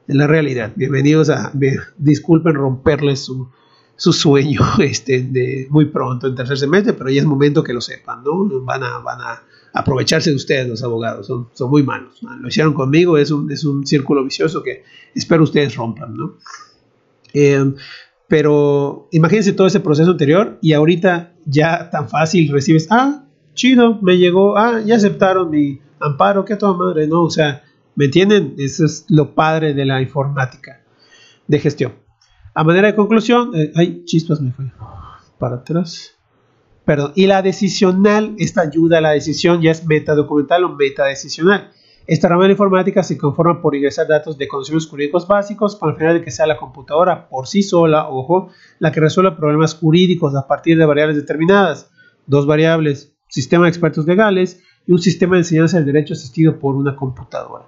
la 0.09 0.27
realidad. 0.27 0.73
Bienvenidos 0.77 1.31
a, 1.31 1.53
disculpen 1.97 2.55
romperles 2.55 3.25
su, 3.25 3.49
su 3.97 4.13
sueño 4.13 4.61
este, 4.79 5.23
de 5.23 5.67
muy 5.71 5.87
pronto 5.87 6.27
en 6.27 6.35
tercer 6.35 6.59
semestre, 6.59 6.93
pero 6.93 7.09
ya 7.09 7.21
es 7.21 7.27
momento 7.27 7.63
que 7.63 7.73
lo 7.73 7.81
sepan, 7.81 8.23
¿no? 8.23 8.47
Van 8.63 8.83
a, 8.83 8.99
van 8.99 9.21
a 9.21 9.43
aprovecharse 9.77 10.31
de 10.31 10.37
ustedes 10.37 10.67
los 10.67 10.83
abogados, 10.83 11.27
son, 11.27 11.49
son 11.53 11.71
muy 11.71 11.83
malos. 11.83 12.19
Lo 12.41 12.49
hicieron 12.49 12.73
conmigo, 12.73 13.19
es 13.19 13.31
un, 13.31 13.53
es 13.53 13.63
un 13.65 13.87
círculo 13.87 14.25
vicioso 14.25 14.63
que 14.63 14.85
espero 15.15 15.45
ustedes 15.45 15.77
rompan, 15.77 16.15
¿no? 16.15 16.37
Eh, 17.35 17.75
pero 18.27 19.09
imagínense 19.13 19.53
todo 19.53 19.67
ese 19.67 19.81
proceso 19.81 20.13
anterior 20.13 20.59
y 20.63 20.73
ahorita 20.73 21.35
ya 21.45 21.91
tan 21.91 22.09
fácil 22.09 22.51
recibes, 22.51 22.89
ah, 22.91 23.27
chido, 23.53 24.01
me 24.01 24.17
llegó, 24.17 24.57
ah, 24.57 24.81
ya 24.81 24.97
aceptaron 24.97 25.51
mi 25.51 25.79
amparo, 26.01 26.47
qué 26.47 26.57
toda 26.57 26.73
madre, 26.73 27.07
¿no? 27.07 27.25
O 27.25 27.31
sea, 27.31 27.63
¿me 27.95 28.07
entienden? 28.07 28.55
Eso 28.59 28.87
es 28.87 29.05
lo 29.11 29.35
padre 29.35 29.75
de 29.75 29.85
la 29.85 30.01
informática 30.01 30.83
de 31.47 31.59
gestión. 31.59 31.93
A 32.55 32.65
manera 32.65 32.89
de 32.89 32.95
conclusión, 32.95 33.51
eh, 33.55 33.73
ay, 33.77 34.05
chispas 34.07 34.41
me 34.41 34.53
fue 34.53 34.73
para 35.39 35.57
atrás. 35.57 36.16
Perdón, 36.87 37.13
y 37.17 37.27
la 37.27 37.43
decisional, 37.43 38.37
esta 38.39 38.61
ayuda 38.61 38.99
a 38.99 39.01
la 39.01 39.11
decisión 39.11 39.61
ya 39.61 39.73
es 39.73 39.85
metadocumental 39.85 40.63
o 40.63 40.69
metadecisional. 40.69 41.73
Esta 42.07 42.29
rama 42.29 42.43
de 42.43 42.51
la 42.51 42.53
informática 42.53 43.03
se 43.03 43.19
conforma 43.19 43.61
por 43.61 43.75
ingresar 43.75 44.07
datos 44.07 44.39
de 44.39 44.47
conocimientos 44.47 44.89
jurídicos 44.89 45.27
básicos 45.27 45.75
para 45.75 45.91
el 45.93 45.99
final 45.99 46.15
de 46.15 46.23
que 46.23 46.31
sea 46.31 46.47
la 46.47 46.57
computadora 46.57 47.29
por 47.29 47.49
sí 47.49 47.65
sola, 47.65 48.09
ojo, 48.09 48.51
la 48.79 48.93
que 48.93 49.01
resuelva 49.01 49.37
problemas 49.37 49.75
jurídicos 49.75 50.37
a 50.37 50.47
partir 50.47 50.79
de 50.79 50.87
variables 50.87 51.17
determinadas. 51.17 51.91
Dos 52.29 52.47
variables, 52.47 53.13
sistema 53.29 53.65
de 53.65 53.71
expertos 53.71 54.07
legales 54.07 54.63
y 54.87 54.93
un 54.93 55.01
sistema 55.01 55.35
de 55.35 55.41
enseñanza 55.41 55.79
del 55.79 55.87
derecho 55.87 56.15
asistido 56.15 56.61
por 56.61 56.77
una 56.77 56.95
computadora. 56.95 57.67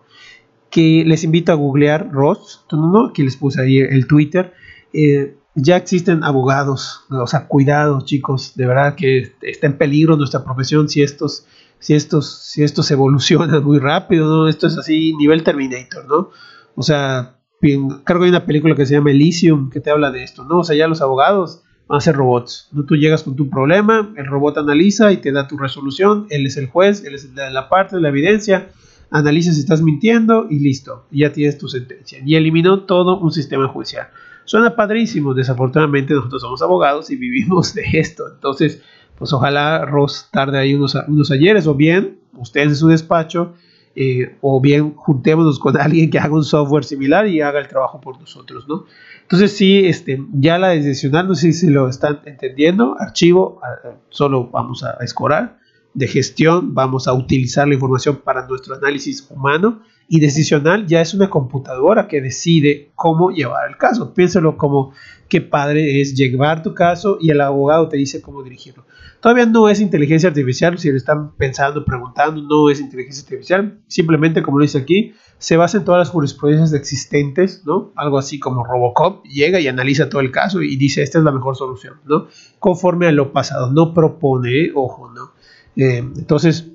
Que 0.70 1.02
les 1.04 1.25
invito 1.25 1.50
a 1.50 1.56
googlear 1.56 2.08
ROS, 2.12 2.66
¿no? 2.70 3.06
aquí 3.06 3.25
les 3.25 3.37
puse 3.37 3.60
ahí 3.60 3.78
el 3.78 4.06
Twitter. 4.06 4.52
Eh, 4.92 5.38
ya 5.60 5.76
existen 5.76 6.24
abogados, 6.24 7.04
o 7.10 7.26
sea, 7.26 7.46
cuidado 7.46 8.00
chicos, 8.02 8.52
de 8.54 8.66
verdad 8.66 8.94
que 8.94 9.32
está 9.42 9.66
en 9.66 9.76
peligro 9.76 10.16
nuestra 10.16 10.44
profesión 10.44 10.88
si 10.88 11.02
estos 11.02 11.46
si 11.80 11.94
estos, 11.94 12.42
si 12.42 12.62
estos 12.62 12.90
evolucionan 12.90 13.62
muy 13.64 13.78
rápido, 13.78 14.26
¿no? 14.26 14.48
Esto 14.48 14.66
es 14.66 14.76
así, 14.76 15.14
nivel 15.16 15.44
Terminator, 15.44 16.06
¿no? 16.06 16.30
O 16.74 16.82
sea, 16.82 17.36
creo 17.60 17.98
que 18.04 18.24
hay 18.24 18.30
una 18.30 18.46
película 18.46 18.74
que 18.74 18.86
se 18.86 18.94
llama 18.94 19.10
Elysium 19.10 19.70
que 19.70 19.80
te 19.80 19.90
habla 19.90 20.10
de 20.10 20.22
esto, 20.22 20.44
¿no? 20.44 20.60
O 20.60 20.64
sea, 20.64 20.76
ya 20.76 20.88
los 20.88 21.02
abogados 21.02 21.62
van 21.86 21.98
a 21.98 22.00
ser 22.00 22.16
robots, 22.16 22.68
¿no? 22.72 22.84
Tú 22.84 22.96
llegas 22.96 23.22
con 23.22 23.36
tu 23.36 23.48
problema, 23.48 24.12
el 24.16 24.26
robot 24.26 24.58
analiza 24.58 25.12
y 25.12 25.18
te 25.18 25.32
da 25.32 25.48
tu 25.48 25.56
resolución, 25.56 26.26
él 26.30 26.46
es 26.46 26.56
el 26.56 26.66
juez, 26.66 27.04
él 27.04 27.14
es 27.14 27.28
la 27.34 27.68
parte 27.68 27.96
de 27.96 28.02
la 28.02 28.08
evidencia, 28.08 28.70
analiza 29.10 29.52
si 29.52 29.60
estás 29.60 29.82
mintiendo 29.82 30.46
y 30.50 30.60
listo, 30.60 31.06
ya 31.10 31.32
tienes 31.32 31.58
tu 31.58 31.68
sentencia. 31.68 32.20
Y 32.24 32.34
eliminó 32.34 32.84
todo 32.84 33.18
un 33.18 33.32
sistema 33.32 33.68
judicial. 33.68 34.08
Suena 34.48 34.74
padrísimo, 34.74 35.34
desafortunadamente 35.34 36.14
nosotros 36.14 36.40
somos 36.40 36.62
abogados 36.62 37.10
y 37.10 37.16
vivimos 37.16 37.74
de 37.74 37.84
esto, 37.92 38.24
entonces 38.32 38.82
pues 39.18 39.30
ojalá 39.34 39.84
Ross 39.84 40.30
tarde 40.32 40.58
ahí 40.58 40.74
unos, 40.74 40.96
unos 41.06 41.30
ayeres, 41.30 41.66
o 41.66 41.74
bien 41.74 42.18
ustedes 42.32 42.68
en 42.68 42.76
su 42.76 42.88
despacho, 42.88 43.52
eh, 43.94 44.36
o 44.40 44.58
bien 44.58 44.94
juntémonos 44.94 45.58
con 45.58 45.78
alguien 45.78 46.08
que 46.08 46.18
haga 46.18 46.32
un 46.32 46.44
software 46.44 46.84
similar 46.84 47.26
y 47.26 47.42
haga 47.42 47.58
el 47.58 47.68
trabajo 47.68 48.00
por 48.00 48.18
nosotros, 48.18 48.66
¿no? 48.66 48.86
Entonces 49.20 49.52
sí, 49.52 49.84
este, 49.84 50.24
ya 50.32 50.56
la 50.56 50.68
decisional, 50.68 51.28
no 51.28 51.34
sé 51.34 51.52
si 51.52 51.68
lo 51.68 51.86
están 51.86 52.20
entendiendo, 52.24 52.96
archivo, 52.98 53.60
solo 54.08 54.48
vamos 54.48 54.82
a 54.82 54.92
escorar, 55.04 55.58
de 55.95 56.07
gestión, 56.07 56.75
vamos 56.75 57.09
a 57.09 57.12
utilizar 57.12 57.66
la 57.66 57.75
información 57.75 58.21
para 58.25 58.47
nuestro 58.47 58.75
análisis 58.75 59.26
humano, 59.30 59.83
y 60.09 60.21
decisional 60.21 60.87
ya 60.87 61.02
es 61.02 61.12
una 61.12 61.28
computadora 61.28 62.09
que 62.09 62.23
decide 62.23 62.90
cómo 62.95 63.30
llevar 63.30 63.68
el 63.68 63.76
caso. 63.76 64.14
Piénsalo 64.14 64.57
como 64.57 64.92
qué 65.28 65.42
padre 65.42 66.00
es 66.00 66.14
llevar 66.14 66.62
tu 66.62 66.73
caso 66.73 67.18
y 67.21 67.30
el 67.30 67.42
abogado 67.42 67.88
te 67.88 67.99
dice 67.99 68.23
cómo 68.23 68.42
dirigirlo. 68.42 68.87
Todavía 69.21 69.45
no 69.45 69.68
es 69.68 69.80
inteligencia 69.80 70.30
artificial, 70.30 70.78
si 70.78 70.90
lo 70.90 70.97
están 70.97 71.33
pensando, 71.37 71.85
preguntando, 71.85 72.40
no 72.40 72.71
es 72.71 72.80
inteligencia 72.80 73.23
artificial. 73.25 73.80
Simplemente, 73.87 74.42
como 74.42 74.59
lo 74.59 74.62
dice 74.62 74.78
aquí, 74.78 75.12
se 75.37 75.57
basa 75.57 75.76
en 75.76 75.85
todas 75.85 75.99
las 75.99 76.11
jurisprudencias 76.11 76.73
existentes, 76.73 77.64
¿no? 77.66 77.92
Algo 77.95 78.16
así 78.16 78.38
como 78.38 78.64
Robocop 78.64 79.25
llega 79.26 79.61
y 79.61 79.68
analiza 79.68 80.09
todo 80.09 80.21
el 80.23 80.30
caso 80.30 80.62
y 80.62 80.76
dice, 80.76 81.02
esta 81.02 81.18
es 81.18 81.25
la 81.25 81.33
mejor 81.33 81.57
solución, 81.57 82.00
¿no? 82.07 82.28
Conforme 82.59 83.09
a 83.09 83.12
lo 83.12 83.33
pasado, 83.33 83.71
no 83.71 83.92
propone, 83.92 84.71
ojo, 84.75 85.11
¿no? 85.11 85.33
Eh, 85.78 85.99
entonces, 85.99 86.66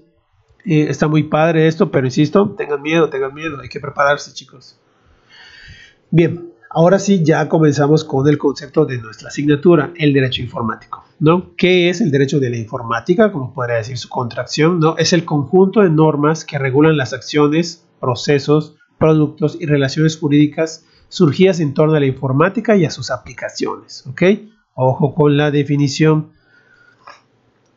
eh, 0.66 0.88
está 0.90 1.08
muy 1.08 1.24
padre 1.24 1.68
esto, 1.68 1.92
pero 1.92 2.08
insisto, 2.08 2.56
tengan 2.58 2.82
miedo, 2.82 3.10
tengan 3.10 3.36
miedo, 3.36 3.60
hay 3.62 3.70
que 3.70 3.80
prepararse, 3.80 4.34
chicos. 4.34 4.80
Bien, 6.10 6.54
Ahora 6.76 6.98
sí, 6.98 7.24
ya 7.24 7.48
comenzamos 7.50 8.04
con 8.04 8.28
el 8.28 8.40
concepto 8.40 8.88
de 8.88 8.98
nuestra 8.98 9.28
asignatura, 9.28 9.92
el 9.96 10.12
derecho 10.12 10.42
informático. 10.42 11.04
¿no? 11.20 11.56
¿Qué 11.56 11.90
es 11.90 12.02
el 12.02 12.10
derecho 12.10 12.40
de 12.40 12.50
la 12.50 12.58
informática? 12.58 13.32
Como 13.32 13.54
podría 13.54 13.78
decir 13.78 13.98
su 13.98 14.10
contracción, 14.10 14.80
¿no? 14.80 14.98
Es 14.98 15.14
el 15.14 15.24
conjunto 15.24 15.82
de 15.82 15.92
normas 15.92 16.44
que 16.46 16.58
regulan 16.58 16.98
las 16.98 17.14
acciones, 17.14 17.86
procesos, 18.00 18.76
productos 18.98 19.56
y 19.60 19.68
relaciones 19.68 20.18
jurídicas 20.18 20.86
surgidas 21.10 21.60
en 21.60 21.76
torno 21.76 21.94
a 21.94 22.00
la 22.00 22.08
informática 22.08 22.76
y 22.76 22.86
a 22.86 22.90
sus 22.90 23.12
aplicaciones. 23.12 24.04
Ojo 24.74 25.14
con 25.14 25.38
la 25.38 25.52
definición. 25.52 26.32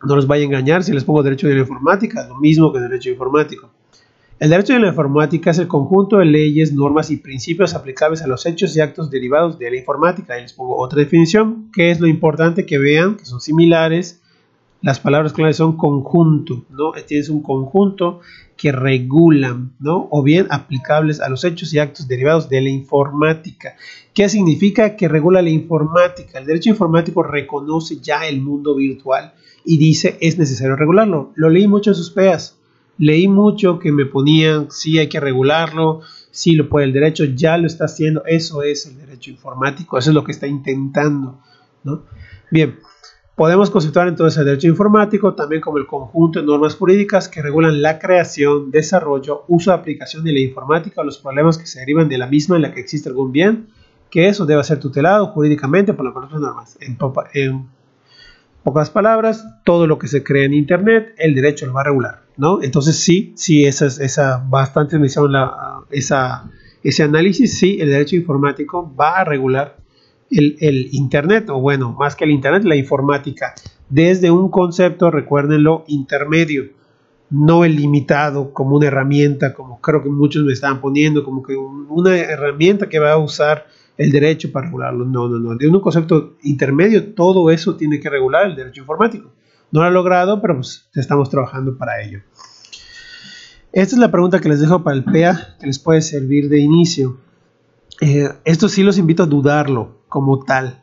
No 0.04 0.14
los 0.14 0.26
vaya 0.26 0.42
a 0.42 0.46
engañar 0.46 0.84
si 0.84 0.92
les 0.92 1.04
pongo 1.04 1.22
derecho 1.22 1.48
de 1.48 1.54
la 1.54 1.60
informática, 1.60 2.26
lo 2.28 2.36
mismo 2.36 2.72
que 2.72 2.80
derecho 2.80 3.10
informático. 3.10 3.70
El 4.38 4.50
derecho 4.50 4.74
de 4.74 4.80
la 4.80 4.88
informática 4.88 5.50
es 5.50 5.58
el 5.58 5.66
conjunto 5.66 6.18
de 6.18 6.26
leyes, 6.26 6.74
normas 6.74 7.10
y 7.10 7.16
principios 7.16 7.74
aplicables 7.74 8.20
a 8.20 8.26
los 8.26 8.44
hechos 8.44 8.76
y 8.76 8.80
actos 8.80 9.10
derivados 9.10 9.58
de 9.58 9.70
la 9.70 9.78
informática. 9.78 10.34
Ahí 10.34 10.42
les 10.42 10.52
pongo 10.52 10.76
otra 10.76 10.98
definición, 10.98 11.70
que 11.72 11.90
es 11.90 12.00
lo 12.00 12.06
importante 12.06 12.66
que 12.66 12.76
vean, 12.76 13.16
que 13.16 13.24
son 13.24 13.40
similares. 13.40 14.20
Las 14.82 15.00
palabras 15.00 15.32
claves 15.32 15.56
son 15.56 15.78
conjunto, 15.78 16.66
¿no? 16.68 16.92
Tienes 17.06 17.30
un 17.30 17.40
conjunto 17.40 18.20
que 18.58 18.72
regulan, 18.72 19.72
¿no? 19.80 20.06
O 20.10 20.22
bien 20.22 20.46
aplicables 20.50 21.20
a 21.20 21.30
los 21.30 21.42
hechos 21.44 21.72
y 21.72 21.78
actos 21.78 22.06
derivados 22.06 22.50
de 22.50 22.60
la 22.60 22.68
informática. 22.68 23.74
¿Qué 24.12 24.28
significa 24.28 24.96
que 24.96 25.08
regula 25.08 25.40
la 25.40 25.48
informática? 25.48 26.38
El 26.38 26.44
derecho 26.44 26.68
informático 26.68 27.22
reconoce 27.22 28.00
ya 28.00 28.28
el 28.28 28.42
mundo 28.42 28.74
virtual 28.74 29.32
y 29.66 29.76
dice 29.76 30.16
es 30.20 30.38
necesario 30.38 30.76
regularlo. 30.76 31.32
Lo 31.34 31.50
leí 31.50 31.68
mucho 31.68 31.90
en 31.90 31.96
sus 31.96 32.10
PEAs 32.10 32.56
leí 32.98 33.28
mucho 33.28 33.78
que 33.78 33.92
me 33.92 34.06
ponían, 34.06 34.70
sí 34.70 34.98
hay 34.98 35.08
que 35.08 35.20
regularlo, 35.20 36.00
sí 36.30 36.52
lo 36.52 36.68
puede 36.68 36.86
el 36.86 36.92
derecho, 36.92 37.24
ya 37.24 37.58
lo 37.58 37.66
está 37.66 37.86
haciendo, 37.86 38.24
eso 38.26 38.62
es 38.62 38.86
el 38.86 38.96
derecho 38.96 39.30
informático, 39.30 39.98
eso 39.98 40.10
es 40.10 40.14
lo 40.14 40.24
que 40.24 40.32
está 40.32 40.46
intentando, 40.46 41.40
¿no? 41.84 42.04
Bien, 42.50 42.78
podemos 43.34 43.70
conceptuar 43.70 44.08
entonces 44.08 44.38
el 44.38 44.46
derecho 44.46 44.68
informático 44.68 45.34
también 45.34 45.60
como 45.60 45.78
el 45.78 45.86
conjunto 45.86 46.40
de 46.40 46.46
normas 46.46 46.74
jurídicas 46.74 47.28
que 47.28 47.42
regulan 47.42 47.82
la 47.82 47.98
creación, 47.98 48.70
desarrollo, 48.70 49.44
uso 49.48 49.72
aplicación 49.72 50.24
de 50.24 50.32
la 50.32 50.40
informática 50.40 51.00
o 51.00 51.04
los 51.04 51.18
problemas 51.18 51.58
que 51.58 51.66
se 51.66 51.80
derivan 51.80 52.08
de 52.08 52.18
la 52.18 52.26
misma 52.26 52.56
en 52.56 52.62
la 52.62 52.72
que 52.72 52.80
existe 52.80 53.08
algún 53.08 53.32
bien, 53.32 53.68
que 54.10 54.28
eso 54.28 54.46
debe 54.46 54.62
ser 54.64 54.78
tutelado 54.78 55.26
jurídicamente 55.28 55.92
por 55.92 56.04
las 56.04 56.14
propias 56.14 56.40
normas. 56.40 56.78
En 56.80 56.96
pocas 58.66 58.90
palabras, 58.90 59.46
todo 59.62 59.86
lo 59.86 59.96
que 59.96 60.08
se 60.08 60.24
crea 60.24 60.44
en 60.44 60.52
Internet, 60.52 61.14
el 61.18 61.36
derecho 61.36 61.66
lo 61.66 61.74
va 61.74 61.82
a 61.82 61.84
regular. 61.84 62.22
¿no? 62.36 62.60
Entonces 62.64 62.96
sí, 62.98 63.32
sí, 63.36 63.64
esa, 63.64 63.86
esa 63.86 64.44
bastante 64.44 64.98
la, 64.98 65.84
esa, 65.92 66.50
ese 66.82 67.04
análisis, 67.04 67.60
sí, 67.60 67.78
el 67.80 67.90
derecho 67.90 68.16
informático 68.16 68.92
va 68.96 69.18
a 69.18 69.24
regular 69.24 69.76
el, 70.32 70.56
el, 70.58 70.88
Internet, 70.90 71.48
o 71.48 71.60
bueno, 71.60 71.94
más 71.96 72.16
que 72.16 72.24
el 72.24 72.32
Internet, 72.32 72.64
la 72.64 72.74
informática, 72.74 73.54
desde 73.88 74.32
un 74.32 74.50
concepto, 74.50 75.12
recuérdenlo, 75.12 75.84
intermedio, 75.86 76.64
no 77.30 77.64
el 77.64 77.76
limitado 77.76 78.52
como 78.52 78.74
una 78.74 78.88
herramienta, 78.88 79.54
como 79.54 79.80
creo 79.80 80.02
que 80.02 80.10
muchos 80.10 80.42
me 80.42 80.52
estaban 80.52 80.80
poniendo, 80.80 81.22
como 81.22 81.40
que 81.44 81.54
una 81.56 82.16
herramienta 82.16 82.88
que 82.88 82.98
va 82.98 83.12
a 83.12 83.18
usar 83.18 83.68
el 83.98 84.10
derecho 84.10 84.52
para 84.52 84.66
regularlo. 84.66 85.04
No, 85.04 85.28
no, 85.28 85.38
no. 85.38 85.56
De 85.56 85.68
un 85.68 85.80
concepto 85.80 86.36
intermedio, 86.42 87.14
todo 87.14 87.50
eso 87.50 87.76
tiene 87.76 88.00
que 88.00 88.10
regular 88.10 88.46
el 88.46 88.56
derecho 88.56 88.80
informático. 88.80 89.32
No 89.70 89.80
lo 89.80 89.86
ha 89.86 89.90
logrado, 89.90 90.40
pero 90.40 90.54
pues 90.54 90.88
estamos 90.94 91.30
trabajando 91.30 91.76
para 91.76 92.02
ello. 92.02 92.20
Esta 93.72 93.94
es 93.94 93.98
la 93.98 94.10
pregunta 94.10 94.40
que 94.40 94.48
les 94.48 94.60
dejo 94.60 94.82
para 94.82 94.96
el 94.96 95.04
PEA, 95.04 95.56
que 95.60 95.66
les 95.66 95.78
puede 95.78 96.00
servir 96.00 96.48
de 96.48 96.60
inicio. 96.60 97.18
Eh, 98.00 98.28
esto 98.44 98.68
sí 98.68 98.82
los 98.82 98.98
invito 98.98 99.22
a 99.22 99.26
dudarlo 99.26 100.02
como 100.08 100.44
tal. 100.44 100.82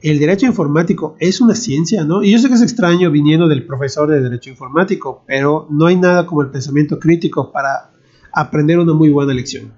El 0.00 0.18
derecho 0.18 0.46
informático 0.46 1.16
es 1.20 1.40
una 1.40 1.54
ciencia, 1.54 2.04
¿no? 2.04 2.22
Y 2.22 2.32
yo 2.32 2.38
sé 2.38 2.48
que 2.48 2.54
es 2.54 2.62
extraño 2.62 3.10
viniendo 3.10 3.48
del 3.48 3.66
profesor 3.66 4.10
de 4.10 4.20
derecho 4.20 4.50
informático, 4.50 5.22
pero 5.26 5.66
no 5.70 5.86
hay 5.86 5.96
nada 5.96 6.26
como 6.26 6.42
el 6.42 6.50
pensamiento 6.50 6.98
crítico 6.98 7.52
para 7.52 7.92
aprender 8.32 8.78
una 8.78 8.92
muy 8.92 9.10
buena 9.10 9.32
lección. 9.32 9.72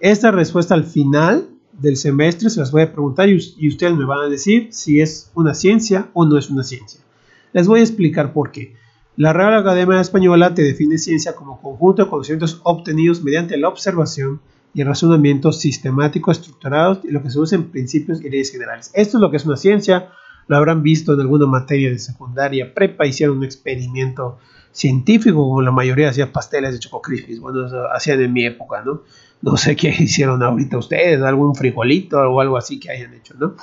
Esta 0.00 0.30
respuesta 0.30 0.74
al 0.74 0.84
final 0.84 1.48
del 1.78 1.96
semestre 1.96 2.50
se 2.50 2.60
las 2.60 2.70
voy 2.70 2.82
a 2.82 2.92
preguntar 2.92 3.28
y 3.28 3.68
ustedes 3.68 3.94
me 3.94 4.04
van 4.04 4.20
a 4.20 4.28
decir 4.28 4.68
si 4.70 5.00
es 5.00 5.30
una 5.34 5.54
ciencia 5.54 6.10
o 6.14 6.24
no 6.24 6.38
es 6.38 6.50
una 6.50 6.64
ciencia. 6.64 7.00
Les 7.52 7.66
voy 7.66 7.80
a 7.80 7.82
explicar 7.82 8.32
por 8.32 8.50
qué. 8.50 8.74
La 9.16 9.32
Real 9.32 9.54
Academia 9.54 10.00
Española 10.00 10.54
te 10.54 10.62
define 10.62 10.98
ciencia 10.98 11.34
como 11.34 11.60
conjunto 11.60 12.04
de 12.04 12.10
conocimientos 12.10 12.60
obtenidos 12.64 13.22
mediante 13.22 13.56
la 13.56 13.68
observación 13.68 14.40
y 14.74 14.82
el 14.82 14.88
razonamiento 14.88 15.52
sistemático 15.52 16.30
estructurados 16.30 17.00
y 17.02 17.10
lo 17.10 17.22
que 17.22 17.30
se 17.30 17.38
usa 17.38 17.56
en 17.56 17.70
principios 17.70 18.20
y 18.20 18.28
leyes 18.28 18.52
generales. 18.52 18.90
Esto 18.92 19.16
es 19.16 19.22
lo 19.22 19.30
que 19.30 19.38
es 19.38 19.46
una 19.46 19.56
ciencia. 19.56 20.10
lo 20.48 20.56
habrán 20.56 20.82
visto 20.82 21.14
en 21.14 21.20
alguna 21.20 21.46
materia 21.46 21.90
de 21.90 21.98
secundaria, 21.98 22.74
prepa, 22.74 23.06
hicieron 23.06 23.38
un 23.38 23.44
experimento 23.44 24.38
científico, 24.76 25.36
como 25.42 25.62
la 25.62 25.70
mayoría 25.70 26.10
hacía 26.10 26.30
pasteles 26.30 26.72
de 26.72 26.78
Choco 26.78 27.00
bueno, 27.40 27.66
hacían 27.94 28.20
en 28.20 28.32
mi 28.32 28.44
época, 28.44 28.82
¿no? 28.84 29.02
No 29.40 29.56
sé 29.56 29.74
qué 29.74 29.88
hicieron 29.98 30.42
ahorita 30.42 30.76
ustedes, 30.76 31.22
algún 31.22 31.54
frijolito 31.54 32.18
o 32.18 32.40
algo 32.40 32.58
así 32.58 32.78
que 32.78 32.90
hayan 32.90 33.14
hecho, 33.14 33.34
¿no? 33.38 33.54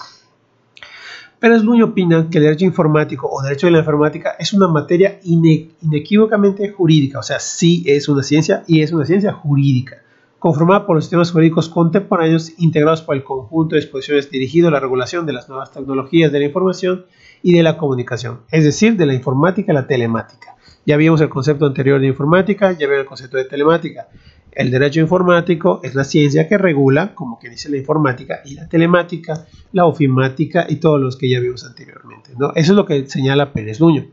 Pero 1.40 1.58
Luño 1.58 1.86
opina 1.86 2.30
que 2.32 2.38
el 2.38 2.46
derecho 2.46 2.66
informático 2.66 3.30
o 3.30 3.44
derecho 3.44 3.68
de 3.68 3.74
la 3.74 3.80
informática 3.80 4.36
es 4.40 4.54
una 4.54 4.68
materia 4.68 5.20
inequívocamente 5.24 6.70
jurídica, 6.70 7.20
o 7.20 7.24
sea, 7.24 7.40
sí 7.40 7.84
es 7.86 8.08
una 8.08 8.24
ciencia 8.24 8.64
y 8.66 8.82
es 8.82 8.92
una 8.94 9.06
ciencia 9.06 9.34
jurídica, 9.34 9.98
conformada 10.40 10.86
por 10.86 10.96
los 10.96 11.04
sistemas 11.04 11.32
jurídicos 11.32 11.70
contemporáneos 11.70 12.54
integrados 12.58 13.02
por 13.02 13.18
el 13.18 13.26
conjunto 13.26 13.76
de 13.76 13.82
disposiciones 13.82 14.32
dirigido 14.32 14.70
a 14.70 14.72
la 14.72 14.80
regulación 14.80 15.26
de 15.26 15.34
las 15.34 15.50
nuevas 15.50 15.72
tecnologías 15.72 16.32
de 16.32 16.40
la 16.40 16.46
información 16.46 17.06
y 17.44 17.54
de 17.54 17.62
la 17.62 17.78
comunicación, 17.78 18.40
es 18.50 18.64
decir, 18.64 18.96
de 18.96 19.06
la 19.06 19.14
informática 19.14 19.74
y 19.74 19.76
la 19.76 19.86
telemática. 19.86 20.53
Ya 20.86 20.98
vimos 20.98 21.22
el 21.22 21.30
concepto 21.30 21.66
anterior 21.66 22.00
de 22.00 22.08
informática, 22.08 22.72
ya 22.74 22.88
vimos 22.88 23.02
el 23.02 23.06
concepto 23.06 23.38
de 23.38 23.46
telemática. 23.46 24.08
El 24.52 24.70
derecho 24.70 25.00
informático 25.00 25.80
es 25.84 25.96
la 25.96 26.04
ciencia 26.04 26.48
que 26.48 26.58
regula, 26.58 27.16
como 27.16 27.40
que 27.40 27.50
dice 27.50 27.70
la 27.70 27.78
informática, 27.78 28.42
y 28.46 28.54
la 28.54 28.68
telemática, 28.68 29.48
la 29.72 29.86
ofimática 29.86 30.68
y 30.70 30.76
todos 30.76 31.00
los 31.00 31.18
que 31.18 31.30
ya 31.30 31.40
vimos 31.40 31.66
anteriormente. 31.66 32.32
Eso 32.34 32.52
es 32.56 32.70
lo 32.70 32.86
que 32.86 33.08
señala 33.10 33.52
Pérez 33.52 33.80
Luño. 33.80 34.06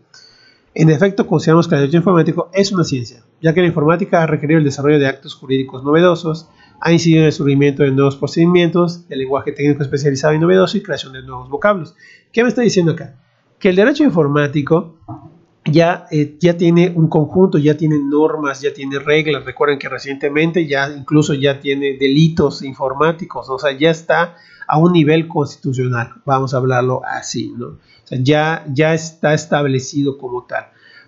En 0.72 0.88
efecto, 0.88 1.26
consideramos 1.26 1.66
que 1.66 1.74
el 1.74 1.80
derecho 1.82 1.98
informático 1.98 2.48
es 2.54 2.70
una 2.72 2.84
ciencia, 2.84 3.24
ya 3.42 3.52
que 3.52 3.60
la 3.60 3.66
informática 3.66 4.22
ha 4.22 4.26
requerido 4.26 4.58
el 4.58 4.64
desarrollo 4.64 5.00
de 5.00 5.08
actos 5.08 5.34
jurídicos 5.34 5.82
novedosos, 5.82 6.48
ha 6.80 6.92
incidido 6.92 7.20
en 7.20 7.26
el 7.26 7.32
surgimiento 7.32 7.82
de 7.82 7.90
nuevos 7.90 8.16
procedimientos, 8.16 9.04
el 9.10 9.18
lenguaje 9.18 9.52
técnico 9.52 9.82
especializado 9.82 10.32
y 10.32 10.38
novedoso 10.38 10.78
y 10.78 10.82
creación 10.82 11.12
de 11.12 11.22
nuevos 11.22 11.50
vocablos. 11.50 11.96
¿Qué 12.32 12.42
me 12.42 12.48
está 12.48 12.62
diciendo 12.62 12.92
acá? 12.92 13.16
Que 13.58 13.70
el 13.70 13.76
derecho 13.76 14.04
informático 14.04 14.96
ya, 15.64 16.06
eh, 16.10 16.36
ya 16.40 16.56
tiene 16.56 16.92
un 16.94 17.08
conjunto, 17.08 17.58
ya 17.58 17.76
tiene 17.76 17.98
normas, 17.98 18.60
ya 18.60 18.72
tiene 18.72 18.98
reglas. 18.98 19.44
Recuerden 19.44 19.78
que 19.78 19.88
recientemente 19.88 20.66
ya 20.66 20.90
incluso 20.90 21.34
ya 21.34 21.60
tiene 21.60 21.96
delitos 21.98 22.62
informáticos, 22.62 23.48
o 23.50 23.58
sea, 23.58 23.72
ya 23.72 23.90
está 23.90 24.36
a 24.66 24.78
un 24.78 24.92
nivel 24.92 25.26
constitucional, 25.26 26.14
vamos 26.24 26.54
a 26.54 26.58
hablarlo 26.58 27.02
así, 27.04 27.52
¿no? 27.56 27.66
O 27.66 27.78
sea, 28.04 28.18
ya, 28.22 28.64
ya 28.72 28.94
está 28.94 29.34
establecido 29.34 30.16
como 30.16 30.44
tal. 30.44 30.66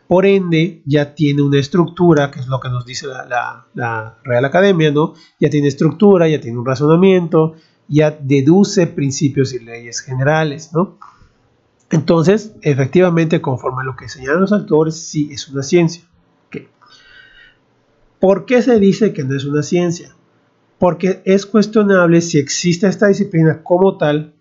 Por 0.08 0.26
ende, 0.26 0.82
ya 0.84 1.14
tiene 1.14 1.42
una 1.42 1.58
estructura, 1.58 2.30
que 2.30 2.40
es 2.40 2.46
lo 2.48 2.60
que 2.60 2.68
nos 2.68 2.84
dice 2.84 3.06
la, 3.06 3.66
la 3.72 4.18
Real 4.24 4.44
Academia, 4.44 4.90
¿no? 4.90 5.14
Ya 5.40 5.48
tiene 5.48 5.68
estructura, 5.68 6.28
ya 6.28 6.40
tiene 6.40 6.58
un 6.58 6.66
razonamiento, 6.66 7.54
ya 7.88 8.10
deduce 8.10 8.88
principios 8.88 9.54
y 9.54 9.60
leyes 9.60 10.00
generales, 10.00 10.72
¿no? 10.74 10.98
Entonces, 11.92 12.54
efectivamente, 12.62 13.42
conforme 13.42 13.82
a 13.82 13.84
lo 13.84 13.96
que 13.96 14.08
señalan 14.08 14.40
los 14.40 14.52
autores, 14.52 14.96
sí 14.96 15.28
es 15.30 15.48
una 15.48 15.62
ciencia. 15.62 16.02
¿Por 18.18 18.46
qué 18.46 18.62
se 18.62 18.78
dice 18.78 19.12
que 19.12 19.24
no 19.24 19.36
es 19.36 19.44
una 19.44 19.62
ciencia? 19.62 20.14
Porque 20.78 21.22
es 21.24 21.44
cuestionable 21.44 22.20
si 22.20 22.38
existe 22.38 22.86
esta 22.86 23.08
disciplina 23.08 23.62
como 23.62 23.98
tal 23.98 24.32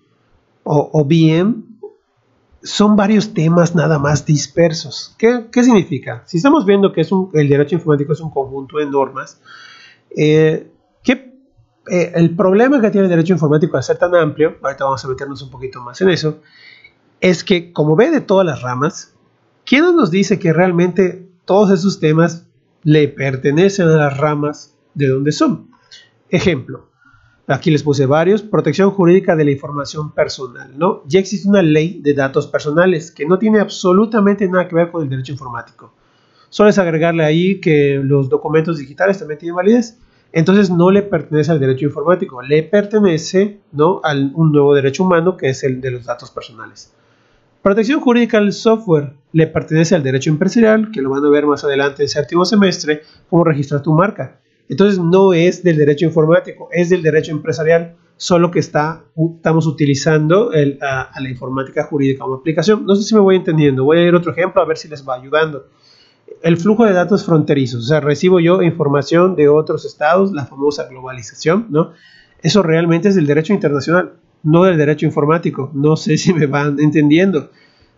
o, 0.63 1.03
bien 1.05 1.79
son 2.63 2.95
varios 2.95 3.33
temas 3.33 3.73
nada 3.75 3.97
más 3.97 4.25
dispersos. 4.25 5.15
¿Qué, 5.17 5.43
significa? 5.51 6.23
Si 6.27 6.37
estamos 6.37 6.65
viendo 6.65 6.93
que 6.93 7.01
es 7.01 7.09
el 7.33 7.49
derecho 7.49 7.75
informático 7.75 8.13
es 8.13 8.21
un 8.21 8.29
conjunto 8.29 8.77
de 8.77 8.85
normas, 8.85 9.41
eh, 10.15 10.71
eh, 11.89 12.11
el 12.13 12.35
problema 12.35 12.79
que 12.79 12.91
tiene 12.91 13.05
el 13.05 13.09
derecho 13.09 13.33
informático 13.33 13.75
al 13.75 13.83
ser 13.83 13.97
tan 13.97 14.13
amplio, 14.13 14.57
ahorita 14.61 14.83
vamos 14.83 15.03
a 15.03 15.07
meternos 15.07 15.41
un 15.41 15.49
poquito 15.49 15.81
más 15.81 15.99
en 16.01 16.09
eso, 16.09 16.39
es 17.21 17.43
que 17.43 17.71
como 17.71 17.95
ve 17.95 18.09
de 18.09 18.19
todas 18.19 18.45
las 18.45 18.61
ramas, 18.61 19.13
¿quién 19.63 19.95
nos 19.95 20.09
dice 20.09 20.39
que 20.39 20.53
realmente 20.53 21.29
todos 21.45 21.71
esos 21.71 21.99
temas 21.99 22.47
le 22.83 23.07
pertenecen 23.07 23.87
a 23.87 23.95
las 23.95 24.17
ramas 24.17 24.75
de 24.95 25.07
donde 25.07 25.31
son? 25.31 25.69
Ejemplo, 26.29 26.89
aquí 27.47 27.69
les 27.69 27.83
puse 27.83 28.07
varios, 28.07 28.41
protección 28.41 28.89
jurídica 28.89 29.35
de 29.35 29.45
la 29.45 29.51
información 29.51 30.11
personal, 30.13 30.77
¿no? 30.77 31.03
Ya 31.07 31.19
existe 31.19 31.47
una 31.47 31.61
ley 31.61 32.01
de 32.01 32.15
datos 32.15 32.47
personales 32.47 33.11
que 33.11 33.25
no 33.25 33.37
tiene 33.37 33.59
absolutamente 33.59 34.47
nada 34.47 34.67
que 34.67 34.75
ver 34.75 34.91
con 34.91 35.03
el 35.03 35.09
derecho 35.09 35.31
informático. 35.31 35.93
Solo 36.49 36.69
es 36.69 36.79
agregarle 36.79 37.23
ahí 37.23 37.61
que 37.61 38.01
los 38.03 38.29
documentos 38.29 38.79
digitales 38.79 39.19
también 39.19 39.39
tienen 39.39 39.55
validez. 39.55 39.99
Entonces 40.33 40.69
no 40.69 40.91
le 40.91 41.01
pertenece 41.01 41.51
al 41.51 41.59
derecho 41.59 41.85
informático, 41.85 42.41
le 42.41 42.63
pertenece 42.63 43.59
¿no? 43.73 43.99
a 44.03 44.13
un 44.13 44.51
nuevo 44.51 44.73
derecho 44.73 45.03
humano 45.03 45.35
que 45.35 45.49
es 45.49 45.63
el 45.63 45.81
de 45.81 45.91
los 45.91 46.05
datos 46.05 46.31
personales. 46.31 46.93
Protección 47.61 48.01
jurídica 48.01 48.39
del 48.39 48.53
software 48.53 49.13
le 49.33 49.45
pertenece 49.45 49.93
al 49.93 50.01
derecho 50.01 50.31
empresarial, 50.31 50.89
que 50.91 51.01
lo 51.01 51.11
van 51.11 51.23
a 51.23 51.29
ver 51.29 51.45
más 51.45 51.63
adelante 51.63 52.01
en 52.01 52.09
séptimo 52.09 52.43
semestre, 52.43 53.03
cómo 53.29 53.43
registrar 53.43 53.83
tu 53.83 53.93
marca. 53.93 54.39
Entonces 54.67 54.97
no 54.97 55.31
es 55.33 55.63
del 55.63 55.77
derecho 55.77 56.05
informático, 56.05 56.69
es 56.71 56.89
del 56.89 57.03
derecho 57.03 57.31
empresarial, 57.31 57.95
solo 58.17 58.49
que 58.49 58.57
está, 58.57 59.03
estamos 59.35 59.67
utilizando 59.67 60.49
a, 60.81 61.19
la 61.19 61.29
informática 61.29 61.83
jurídica 61.83 62.23
como 62.23 62.35
aplicación. 62.35 62.83
No 62.85 62.95
sé 62.95 63.03
si 63.03 63.13
me 63.13 63.21
voy 63.21 63.35
entendiendo, 63.35 63.83
voy 63.83 63.99
a 63.99 64.07
ir 64.07 64.15
otro 64.15 64.31
ejemplo 64.31 64.59
a 64.59 64.65
ver 64.65 64.77
si 64.77 64.87
les 64.87 65.07
va 65.07 65.15
ayudando. 65.15 65.67
El 66.41 66.57
flujo 66.57 66.85
de 66.85 66.93
datos 66.93 67.25
fronterizos, 67.25 67.83
o 67.83 67.87
sea, 67.87 67.99
recibo 67.99 68.39
yo 68.39 68.63
información 68.63 69.35
de 69.35 69.49
otros 69.49 69.85
estados, 69.85 70.31
la 70.31 70.45
famosa 70.45 70.87
globalización, 70.87 71.67
¿no? 71.69 71.91
Eso 72.41 72.63
realmente 72.63 73.09
es 73.09 73.15
del 73.15 73.27
derecho 73.27 73.53
internacional 73.53 74.13
no 74.43 74.63
del 74.63 74.77
derecho 74.77 75.05
informático. 75.05 75.71
No 75.73 75.95
sé 75.95 76.17
si 76.17 76.33
me 76.33 76.45
van 76.47 76.79
entendiendo. 76.79 77.49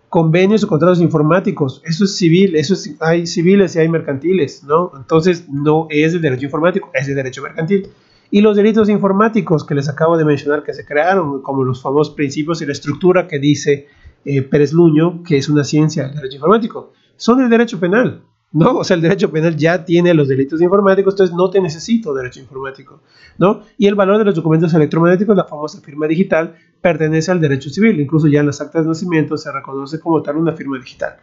Convenios 0.10 0.64
o 0.64 0.68
contratos 0.68 1.02
informáticos, 1.02 1.82
eso 1.86 2.04
es 2.04 2.16
civil, 2.16 2.56
eso 2.56 2.76
es, 2.76 2.96
hay 3.00 3.26
civiles 3.26 3.76
y 3.76 3.80
hay 3.80 3.90
mercantiles, 3.90 4.64
¿no? 4.64 4.92
Entonces 4.96 5.50
no 5.50 5.88
es 5.90 6.14
del 6.14 6.22
derecho 6.22 6.46
informático, 6.46 6.92
es 6.94 7.08
del 7.08 7.16
derecho 7.16 7.42
mercantil. 7.42 7.90
Y 8.30 8.42
los 8.42 8.56
delitos 8.56 8.90
informáticos 8.90 9.66
que 9.66 9.74
les 9.74 9.90
acabo 9.90 10.18
de 10.18 10.26
mencionar 10.26 10.64
que 10.64 10.74
se 10.74 10.86
crearon, 10.86 11.42
como 11.42 11.64
los 11.64 11.82
famosos 11.82 12.14
principios 12.14 12.62
y 12.62 12.66
la 12.66 12.74
estructura 12.74 13.28
que 13.28 13.40
dice 13.40 13.88
eh, 14.26 14.42
Pérez 14.44 14.72
Luño, 14.72 15.24
que 15.24 15.38
es 15.38 15.50
una 15.50 15.64
ciencia 15.64 16.04
del 16.04 16.16
derecho 16.16 16.36
informático, 16.36 16.94
son 17.16 17.40
del 17.40 17.50
derecho 17.50 17.80
penal. 17.80 18.24
¿No? 18.54 18.78
O 18.78 18.84
sea, 18.84 18.96
el 18.96 19.02
derecho 19.02 19.32
penal 19.32 19.58
ya 19.58 19.84
tiene 19.84 20.14
los 20.14 20.28
delitos 20.28 20.62
informáticos, 20.62 21.16
entonces 21.16 21.36
no 21.36 21.50
te 21.50 21.60
necesito 21.60 22.14
derecho 22.14 22.40
informático, 22.40 23.02
¿no? 23.40 23.62
Y 23.78 23.88
el 23.88 23.96
valor 23.96 24.20
de 24.20 24.26
los 24.26 24.36
documentos 24.36 24.74
electromagnéticos, 24.74 25.36
la 25.36 25.46
famosa 25.46 25.82
firma 25.82 26.08
digital, 26.08 26.56
pertenece 26.80 27.32
al 27.32 27.42
derecho 27.42 27.70
civil, 27.70 28.00
incluso 28.00 28.28
ya 28.28 28.42
en 28.42 28.46
las 28.46 28.62
actas 28.62 28.84
de 28.84 28.90
nacimiento 28.90 29.38
se 29.38 29.52
reconoce 29.52 30.00
como 30.00 30.22
tal 30.22 30.38
una 30.38 30.54
firma 30.54 30.78
digital, 30.78 31.18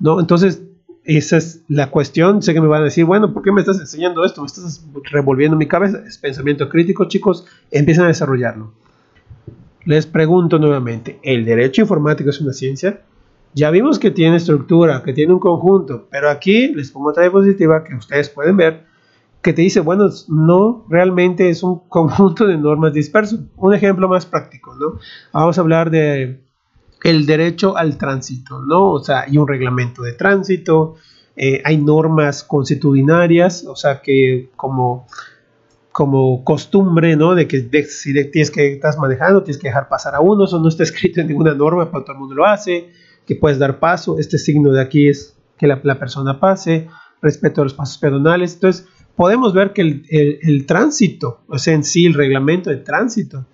¿no? 0.00 0.18
Entonces, 0.18 0.62
esa 1.04 1.36
es 1.36 1.62
la 1.68 1.90
cuestión, 1.90 2.40
sé 2.40 2.54
que 2.54 2.62
me 2.62 2.66
van 2.66 2.80
a 2.80 2.84
decir, 2.84 3.04
bueno, 3.04 3.34
¿por 3.34 3.42
qué 3.42 3.52
me 3.52 3.60
estás 3.60 3.78
enseñando 3.78 4.24
esto? 4.24 4.40
Me 4.40 4.46
estás 4.46 4.86
revolviendo 5.10 5.58
mi 5.58 5.68
cabeza, 5.68 6.02
es 6.06 6.16
pensamiento 6.16 6.70
crítico, 6.70 7.04
chicos, 7.08 7.46
empiezan 7.70 8.06
a 8.06 8.08
desarrollarlo. 8.08 8.72
Les 9.84 10.06
pregunto 10.06 10.58
nuevamente, 10.58 11.18
¿el 11.22 11.44
derecho 11.44 11.82
informático 11.82 12.30
es 12.30 12.40
una 12.40 12.54
ciencia? 12.54 13.02
Ya 13.54 13.70
vimos 13.70 14.00
que 14.00 14.10
tiene 14.10 14.36
estructura, 14.36 15.02
que 15.04 15.12
tiene 15.12 15.32
un 15.32 15.38
conjunto, 15.38 16.08
pero 16.10 16.28
aquí 16.28 16.74
les 16.74 16.90
pongo 16.90 17.10
otra 17.10 17.22
diapositiva 17.22 17.84
que 17.84 17.94
ustedes 17.94 18.28
pueden 18.28 18.56
ver 18.56 18.84
que 19.44 19.52
te 19.52 19.60
dice, 19.60 19.80
bueno, 19.80 20.08
no 20.28 20.86
realmente 20.88 21.50
es 21.50 21.62
un 21.62 21.80
conjunto 21.88 22.46
de 22.46 22.56
normas 22.56 22.94
disperso. 22.94 23.38
Un 23.56 23.74
ejemplo 23.74 24.08
más 24.08 24.24
práctico, 24.24 24.74
¿no? 24.74 24.98
Vamos 25.32 25.58
a 25.58 25.60
hablar 25.60 25.90
de 25.90 26.40
el 27.02 27.26
derecho 27.26 27.76
al 27.76 27.98
tránsito, 27.98 28.62
¿no? 28.62 28.92
O 28.92 29.04
sea, 29.04 29.20
hay 29.20 29.36
un 29.36 29.46
reglamento 29.46 30.02
de 30.02 30.14
tránsito, 30.14 30.94
eh, 31.36 31.60
hay 31.62 31.76
normas 31.76 32.42
constitucionarias, 32.42 33.66
o 33.66 33.76
sea, 33.76 34.00
que 34.00 34.50
como 34.56 35.06
como 35.92 36.42
costumbre, 36.42 37.14
¿no? 37.14 37.36
De 37.36 37.46
que 37.46 37.84
si 37.84 38.14
tienes 38.30 38.50
que 38.50 38.72
estás 38.72 38.98
manejando, 38.98 39.44
tienes 39.44 39.62
que 39.62 39.68
dejar 39.68 39.88
pasar 39.88 40.16
a 40.16 40.20
uno, 40.20 40.46
eso 40.46 40.58
no 40.58 40.68
está 40.68 40.82
escrito 40.82 41.20
en 41.20 41.28
ninguna 41.28 41.54
norma, 41.54 41.88
pero 41.88 42.02
todo 42.02 42.14
el 42.14 42.18
mundo 42.18 42.34
lo 42.34 42.46
hace 42.46 42.90
que 43.26 43.36
puedes 43.36 43.58
dar 43.58 43.78
paso. 43.78 44.18
Este 44.18 44.38
signo 44.38 44.72
de 44.72 44.80
aquí 44.80 45.08
es 45.08 45.36
que 45.58 45.66
la, 45.66 45.98
persona 45.98 46.40
pase, 46.40 46.88
respeto 47.22 47.60
a 47.60 47.64
los 47.64 47.74
pasos 47.74 47.98
pedonales. 47.98 48.54
Entonces, 48.54 48.86
podemos 49.16 49.54
ver 49.54 49.72
que 49.72 49.82
el, 50.42 50.66
tránsito, 50.66 51.40
o 51.48 51.58
sea, 51.58 51.74
en 51.74 51.84
sí 51.84 52.06
el 52.06 52.14
reglamento 52.14 52.70
de 52.70 52.76
tránsito, 52.76 53.46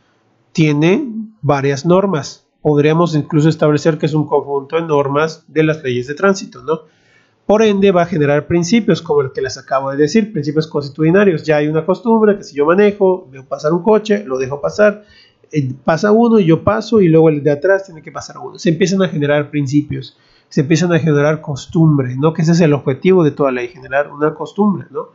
tiene 0.53 1.07
varias 1.43 1.87
normas. 1.87 2.47
Podríamos 2.63 3.15
incluso 3.15 3.49
establecer 3.49 3.99
que 3.99 4.07
es 4.07 4.15
un 4.15 4.27
conjunto 4.27 4.77
de 4.77 4.83
normas 4.83 5.45
de 5.49 5.63
las 5.63 5.83
leyes 5.83 6.07
de 6.07 6.15
tránsito, 6.15 6.63
¿no? 6.63 6.83
Por 7.47 7.63
ende, 7.63 7.91
va 7.91 8.03
a 8.03 8.07
generar 8.07 8.47
principios 8.47 9.03
como 9.03 9.23
el 9.23 9.33
que 9.33 9.41
les 9.41 9.59
acabo 9.59 9.91
de 9.91 9.97
decir, 9.97 10.33
principios 10.33 10.69
constitucionarios. 10.69 11.43
Ya 11.43 11.57
hay 11.57 11.67
una 11.67 11.85
costumbre 11.85 12.37
que 12.37 12.45
si 12.45 12.55
yo 12.55 12.65
manejo, 12.65 13.29
veo 13.29 13.45
pasar 13.45 13.73
un 13.73 13.83
coche, 13.83 14.23
lo 14.25 14.39
dejo 14.39 14.61
pasar, 14.61 15.05
pasa 15.85 16.13
uno 16.13 16.39
y 16.39 16.47
yo 16.47 16.63
paso 16.63 17.01
y 17.01 17.09
luego 17.09 17.29
el 17.29 17.43
de 17.43 17.51
atrás 17.51 17.85
tiene 17.85 18.03
que 18.03 18.13
pasar 18.13 18.39
uno. 18.39 18.59
Se 18.59 18.69
empiezan 18.69 19.03
a 19.03 19.09
generar 19.09 19.51
principios, 19.51 20.17
se 20.49 20.63
empiezan 20.63 20.93
a 20.93 20.99
generar 20.99 21.41
costumbres, 21.41 22.17
¿no? 22.17 22.33
Que 22.33 22.43
ese 22.43 22.53
es 22.53 22.61
el 22.61 22.73
objetivo 22.73 23.25
de 23.25 23.31
toda 23.31 23.53
ley, 23.53 23.69
generar 23.69 24.11
una 24.11 24.35
costumbre, 24.35 24.87
¿no? 24.91 25.09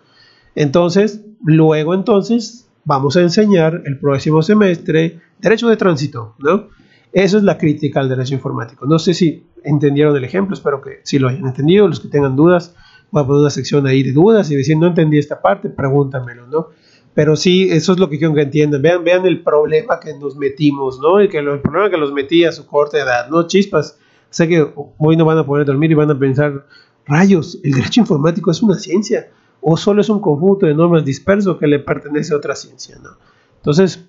Entonces, 0.56 1.22
luego 1.44 1.94
entonces 1.94 2.68
vamos 2.86 3.18
a 3.18 3.22
enseñar 3.22 3.82
el 3.86 4.00
próximo 4.00 4.42
semestre 4.42 5.20
derecho 5.40 5.68
de 5.68 5.78
tránsito, 5.78 6.36
¿no? 6.40 6.68
Eso 7.12 7.38
es 7.38 7.44
la 7.44 7.58
crítica 7.58 8.02
al 8.02 8.10
derecho 8.10 8.34
informático. 8.34 8.86
No 8.86 9.00
sé 9.00 9.14
si 9.14 9.46
entendieron 9.64 10.16
el 10.16 10.24
ejemplo, 10.24 10.54
espero 10.54 10.82
que 10.82 11.00
sí 11.04 11.18
lo 11.18 11.30
hayan 11.30 11.48
entendido. 11.48 11.88
Los 11.88 12.02
que 12.02 12.10
tengan 12.10 12.36
dudas, 12.36 12.76
voy 13.10 13.24
a 13.24 13.26
poner 13.26 13.42
una 13.42 13.50
sección 13.50 13.88
ahí 13.88 14.04
de 14.04 14.12
dudas 14.12 14.52
y 14.52 14.56
decir, 14.56 14.78
no 14.78 14.88
entendí 14.88 15.18
esta 15.18 15.42
parte, 15.42 15.70
pregúntamelo, 15.70 16.48
¿no? 16.48 16.68
Pero 17.16 17.38
sí, 17.38 17.70
eso 17.72 17.94
es 17.94 18.00
lo 18.00 18.10
que 18.10 18.20
quiero 18.20 18.34
que 18.34 18.42
entiendan. 18.42 18.82
Vean, 18.82 19.04
vean 19.04 19.26
el 19.26 19.42
problema 19.42 20.00
que 20.02 20.14
nos 20.14 20.36
metimos, 20.36 21.00
¿no? 21.00 21.20
El, 21.20 21.30
que, 21.30 21.40
el 21.40 21.62
problema 21.62 21.90
que 21.90 21.98
los 21.98 22.12
metí 22.12 22.44
a 22.44 22.52
su 22.52 22.68
corta 22.68 23.00
edad, 23.00 23.30
¿no? 23.30 23.48
Chispas. 23.48 23.98
Sé 24.30 24.50
que 24.50 24.68
hoy 24.98 25.16
no 25.16 25.24
van 25.24 25.38
a 25.38 25.46
poder 25.46 25.66
dormir 25.66 25.92
y 25.92 25.94
van 25.94 26.12
a 26.12 26.20
pensar, 26.20 26.68
rayos, 27.06 27.58
el 27.64 27.72
derecho 27.72 28.02
informático 28.02 28.52
es 28.52 28.62
una 28.62 28.78
ciencia 28.78 29.30
o 29.62 29.78
solo 29.78 30.02
es 30.02 30.10
un 30.10 30.20
conjunto 30.20 30.66
de 30.66 30.76
normas 30.76 31.06
disperso 31.06 31.58
que 31.58 31.68
le 31.68 31.80
pertenece 31.80 32.34
a 32.34 32.38
otra 32.38 32.54
ciencia, 32.54 32.98
¿no? 33.02 33.12
Entonces, 33.56 34.06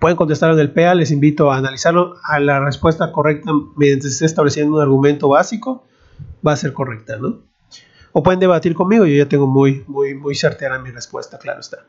pueden 0.00 0.16
contestar 0.16 0.52
en 0.52 0.58
el 0.58 0.72
PA, 0.72 0.96
les 0.96 1.12
invito 1.12 1.52
a 1.52 1.56
analizarlo. 1.56 2.16
A 2.24 2.40
la 2.40 2.58
respuesta 2.58 3.12
correcta, 3.12 3.52
mediante 3.76 4.10
se 4.10 4.26
estableciendo 4.26 4.74
un 4.74 4.82
argumento 4.82 5.28
básico, 5.28 5.84
va 6.46 6.52
a 6.52 6.56
ser 6.56 6.72
correcta, 6.72 7.16
¿no? 7.18 7.44
O 8.12 8.22
pueden 8.22 8.40
debatir 8.40 8.74
conmigo, 8.74 9.06
yo 9.06 9.14
ya 9.14 9.28
tengo 9.28 9.46
muy, 9.46 9.84
muy, 9.86 10.14
muy 10.14 10.34
certera 10.34 10.78
mi 10.80 10.90
respuesta, 10.90 11.38
claro 11.38 11.60
está. 11.60 11.86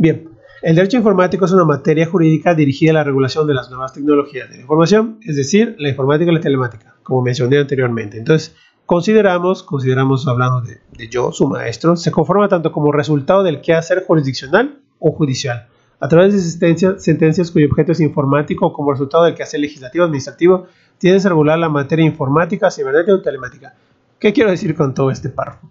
Bien, 0.00 0.30
el 0.62 0.76
derecho 0.76 0.96
informático 0.96 1.44
es 1.44 1.50
una 1.50 1.64
materia 1.64 2.06
jurídica 2.06 2.54
dirigida 2.54 2.92
a 2.92 2.94
la 2.94 3.04
regulación 3.04 3.48
de 3.48 3.54
las 3.54 3.68
nuevas 3.68 3.92
tecnologías 3.92 4.48
de 4.48 4.54
la 4.54 4.60
información, 4.62 5.18
es 5.22 5.34
decir, 5.34 5.74
la 5.78 5.88
informática 5.88 6.30
y 6.30 6.34
la 6.34 6.40
telemática, 6.40 6.94
como 7.02 7.20
mencioné 7.20 7.58
anteriormente. 7.58 8.16
Entonces, 8.16 8.54
consideramos, 8.86 9.64
consideramos 9.64 10.28
hablando 10.28 10.60
de, 10.60 11.08
yo, 11.08 11.32
su 11.32 11.48
maestro, 11.48 11.96
se 11.96 12.12
conforma 12.12 12.48
tanto 12.48 12.70
como 12.70 12.92
resultado 12.92 13.42
del 13.42 13.60
quehacer 13.60 14.04
jurisdiccional 14.06 14.78
o 15.00 15.10
judicial, 15.10 15.66
a 15.98 16.06
través 16.06 16.32
de 16.32 16.98
sentencias, 17.00 17.50
cuyo 17.50 17.66
objeto 17.66 17.90
es 17.90 17.98
informático 17.98 18.72
como 18.72 18.92
resultado 18.92 19.24
del 19.24 19.34
quehacer 19.34 19.58
legislativo 19.58 20.04
administrativo, 20.04 20.68
tiene 20.98 21.20
que 21.20 21.28
regular 21.28 21.58
la 21.58 21.68
materia 21.68 22.06
informática, 22.06 22.70
cibernética 22.70 23.14
o 23.14 23.20
telemática. 23.20 23.74
¿Qué 24.20 24.32
quiero 24.32 24.50
decir 24.50 24.76
con 24.76 24.94
todo 24.94 25.10
este 25.10 25.28
párrafo? 25.28 25.68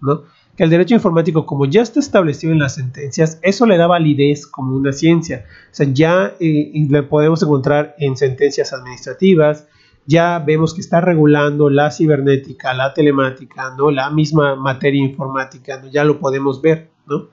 Que 0.58 0.64
el 0.64 0.70
derecho 0.72 0.96
informático, 0.96 1.46
como 1.46 1.66
ya 1.66 1.84
está 1.84 2.00
establecido 2.00 2.52
en 2.52 2.60
las 2.60 2.76
sentencias, 2.76 3.40
eso 3.44 3.66
le 3.66 3.78
da 3.78 3.88
validez 3.88 4.48
como 4.48 4.76
una 4.76 4.92
ciencia. 4.92 5.46
O 5.72 5.76
sea, 5.76 5.88
ya 5.94 6.34
eh, 6.40 7.04
podemos 7.10 7.44
encontrar 7.44 7.96
en 8.00 8.18
sentencias 8.18 8.74
administrativas, 8.74 9.68
ya 10.08 10.40
vemos 10.40 10.74
que 10.74 10.82
está 10.82 11.02
regulando 11.02 11.70
la 11.70 11.92
cibernética, 11.92 12.74
la 12.74 12.94
telemática, 12.94 13.76
¿no? 13.78 13.92
la 13.92 14.10
misma 14.10 14.56
materia 14.56 15.04
informática, 15.04 15.80
¿no? 15.82 15.90
ya 15.90 16.06
lo 16.06 16.20
podemos 16.20 16.62
ver. 16.62 16.90
¿no? 17.06 17.28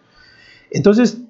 Entonces, 0.71 1.23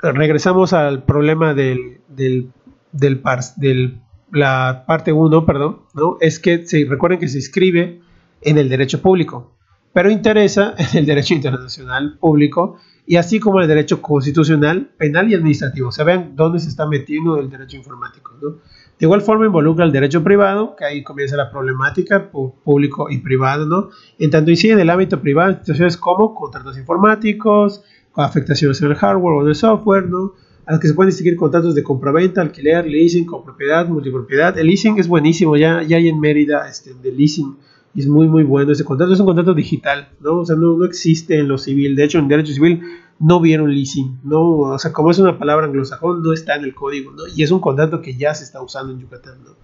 regresamos 0.00 0.72
al 0.72 1.02
problema 1.02 1.52
del, 1.52 2.00
del, 2.08 2.52
del, 2.92 4.00
la 4.30 4.84
parte 4.86 5.12
1, 5.12 5.44
perdón, 5.44 5.80
¿no? 5.94 6.16
es 6.20 6.38
que 6.38 6.64
se, 6.66 6.86
recuerden 6.88 7.18
que 7.18 7.28
se 7.28 7.38
escribe 7.38 8.00
en 8.40 8.56
el 8.56 8.68
derecho 8.68 9.02
público, 9.02 9.57
pero 9.92 10.10
interesa 10.10 10.74
en 10.78 10.98
el 10.98 11.06
derecho 11.06 11.34
internacional 11.34 12.18
público 12.18 12.78
y 13.06 13.16
así 13.16 13.40
como 13.40 13.60
el 13.60 13.68
derecho 13.68 14.02
constitucional, 14.02 14.90
penal 14.98 15.30
y 15.30 15.34
administrativo. 15.34 15.88
O 15.88 15.92
sea, 15.92 16.04
vean 16.04 16.36
dónde 16.36 16.58
se 16.60 16.68
está 16.68 16.86
metiendo 16.86 17.38
el 17.38 17.48
derecho 17.48 17.78
informático. 17.78 18.34
¿no? 18.40 18.50
De 18.98 19.06
igual 19.06 19.22
forma 19.22 19.46
involucra 19.46 19.84
el 19.84 19.92
derecho 19.92 20.24
privado, 20.24 20.74
que 20.76 20.84
ahí 20.84 21.02
comienza 21.02 21.36
la 21.36 21.50
problemática 21.50 22.30
público 22.30 23.08
y 23.08 23.18
privado, 23.18 23.64
¿no? 23.64 23.90
En 24.18 24.30
tanto 24.30 24.50
incide 24.50 24.72
en 24.72 24.80
el 24.80 24.90
ámbito 24.90 25.20
privado 25.20 25.52
situaciones 25.52 25.96
como 25.96 26.34
contratos 26.34 26.76
informáticos, 26.76 27.82
afectaciones 28.14 28.82
en 28.82 28.88
el 28.88 28.96
hardware 28.96 29.34
o 29.36 29.42
en 29.42 29.48
el 29.48 29.54
software, 29.54 30.08
¿no? 30.08 30.34
A 30.66 30.72
las 30.72 30.80
que 30.80 30.88
se 30.88 30.94
pueden 30.94 31.10
distinguir 31.10 31.36
contratos 31.36 31.76
de 31.76 31.82
compraventa, 31.82 32.42
alquiler, 32.42 32.86
leasing, 32.86 33.24
copropiedad, 33.24 33.88
multipropiedad. 33.88 34.58
El 34.58 34.66
leasing 34.66 34.98
es 34.98 35.06
buenísimo, 35.08 35.56
ya, 35.56 35.82
ya 35.82 35.96
hay 35.96 36.08
en 36.08 36.20
Mérida 36.20 36.68
este, 36.68 36.92
de 36.92 37.12
leasing 37.12 37.56
es 37.94 38.06
muy 38.06 38.28
muy 38.28 38.44
bueno 38.44 38.72
ese 38.72 38.84
contrato, 38.84 39.12
es 39.12 39.20
un 39.20 39.26
contrato 39.26 39.54
digital, 39.54 40.08
¿no? 40.20 40.40
O 40.40 40.46
sea, 40.46 40.56
no, 40.56 40.76
no 40.76 40.84
existe 40.84 41.38
en 41.38 41.48
lo 41.48 41.58
civil, 41.58 41.96
de 41.96 42.04
hecho 42.04 42.18
en 42.18 42.28
derecho 42.28 42.52
civil 42.52 42.82
no 43.18 43.40
vieron 43.40 43.72
leasing, 43.72 44.20
¿no? 44.24 44.58
O 44.58 44.78
sea, 44.78 44.92
como 44.92 45.10
es 45.10 45.18
una 45.18 45.38
palabra 45.38 45.66
anglosajón, 45.66 46.22
no 46.22 46.32
está 46.32 46.56
en 46.56 46.64
el 46.64 46.74
código, 46.74 47.12
¿no? 47.12 47.22
Y 47.34 47.42
es 47.42 47.50
un 47.50 47.60
contrato 47.60 48.00
que 48.00 48.16
ya 48.16 48.34
se 48.34 48.44
está 48.44 48.62
usando 48.62 48.92
en 48.92 49.00
Yucatán, 49.00 49.42
¿no? 49.44 49.56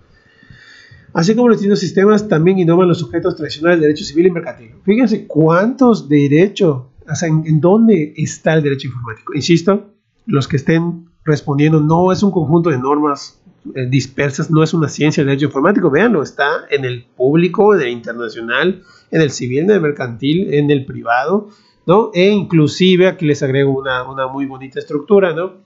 Así 1.12 1.37
como 1.37 1.48
los 1.48 1.58
distintos 1.58 1.78
sistemas 1.78 2.26
también 2.26 2.58
innovan 2.58 2.88
los 2.88 2.98
sujetos 2.98 3.37
tradicionales 3.37 3.78
de 3.80 3.87
derecho 3.87 4.04
civil 4.04 4.26
y 4.26 4.30
mercantil. 4.32 4.70
Fíjense 4.82 5.28
cuántos 5.28 6.08
derechos, 6.08 6.87
o 7.08 7.14
sea, 7.14 7.28
en 7.28 7.60
dónde 7.60 8.14
está 8.16 8.54
el 8.54 8.64
derecho 8.64 8.88
informático. 8.88 9.32
Insisto, 9.32 9.92
los 10.26 10.48
que 10.48 10.56
estén 10.56 11.08
respondiendo 11.24 11.80
no 11.80 12.10
es 12.10 12.22
un 12.24 12.32
conjunto 12.32 12.70
de 12.70 12.78
normas 12.78 13.40
eh, 13.74 13.87
dispersas, 13.88 14.50
no 14.50 14.62
es 14.62 14.74
una 14.74 14.88
ciencia 14.88 15.22
el 15.22 15.29
derecho 15.29 15.46
informático, 15.46 15.90
véanlo, 15.90 16.22
está 16.22 16.66
en 16.70 16.85
el 16.85 17.05
público, 17.05 17.74
en 17.74 17.81
el 17.81 17.88
internacional, 17.88 18.83
en 19.11 19.20
el 19.22 19.31
civil, 19.31 19.61
en 19.61 19.70
el 19.70 19.81
mercantil, 19.81 20.53
en 20.53 20.70
el 20.70 20.85
privado, 20.85 21.48
¿no? 21.87 22.11
E 22.12 22.29
inclusive 22.29 23.09
aquí 23.09 23.24
les 23.24 23.42
agrego 23.42 23.72
una, 23.72 24.03
una 24.11 24.27
muy 24.27 24.46
bonita 24.46 24.79
estructura, 24.79 25.33
¿no? 25.33 25.64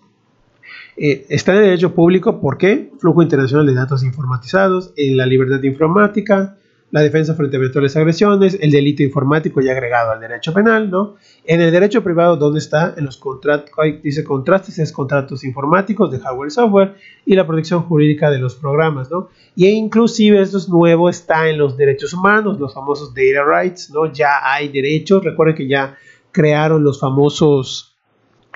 Eh, 0.96 1.26
está 1.28 1.52
en 1.52 1.58
el 1.58 1.64
derecho 1.64 1.94
público, 1.94 2.40
¿por 2.40 2.58
qué? 2.58 2.90
Flujo 2.98 3.22
internacional 3.22 3.66
de 3.66 3.74
datos 3.74 4.02
informatizados, 4.02 4.92
en 4.96 5.16
la 5.16 5.26
libertad 5.26 5.62
informática, 5.62 6.57
la 6.90 7.03
defensa 7.03 7.35
frente 7.35 7.57
a 7.57 7.61
eventuales 7.61 7.96
agresiones, 7.96 8.59
el 8.61 8.70
delito 8.70 9.03
informático 9.03 9.61
ya 9.61 9.72
agregado 9.72 10.12
al 10.12 10.20
derecho 10.20 10.55
penal, 10.55 10.90
¿no? 10.90 11.16
En 11.44 11.61
el 11.61 11.70
derecho 11.70 12.03
privado, 12.03 12.37
¿dónde 12.37 12.61
está? 12.61 12.94
En 12.96 13.05
los 13.05 13.18
contratos, 13.18 13.70
dice 14.03 14.24
contrastes, 14.24 14.79
es 14.79 14.92
contratos 14.92 15.44
informáticos 15.44 16.11
de 16.11 16.18
hardware 16.18 16.48
y 16.48 16.51
software 16.51 16.94
y 17.27 17.35
la 17.35 17.46
protección 17.46 17.83
jurídica 17.83 18.31
de 18.31 18.38
los 18.38 18.55
programas, 18.55 19.11
¿no? 19.11 19.29
Y 19.55 19.66
inclusive 19.66 20.40
esto 20.40 20.57
es 20.57 20.68
nuevo, 20.68 21.11
está 21.11 21.48
en 21.48 21.59
los 21.59 21.77
derechos 21.77 22.14
humanos, 22.14 22.59
los 22.59 22.72
famosos 22.72 23.12
data 23.12 23.44
rights, 23.44 23.90
¿no? 23.90 24.11
Ya 24.11 24.40
hay 24.42 24.68
derechos, 24.68 25.22
recuerden 25.22 25.57
que 25.57 25.68
ya 25.68 25.96
crearon 26.33 26.85
los 26.85 27.01
famosos 27.01 27.96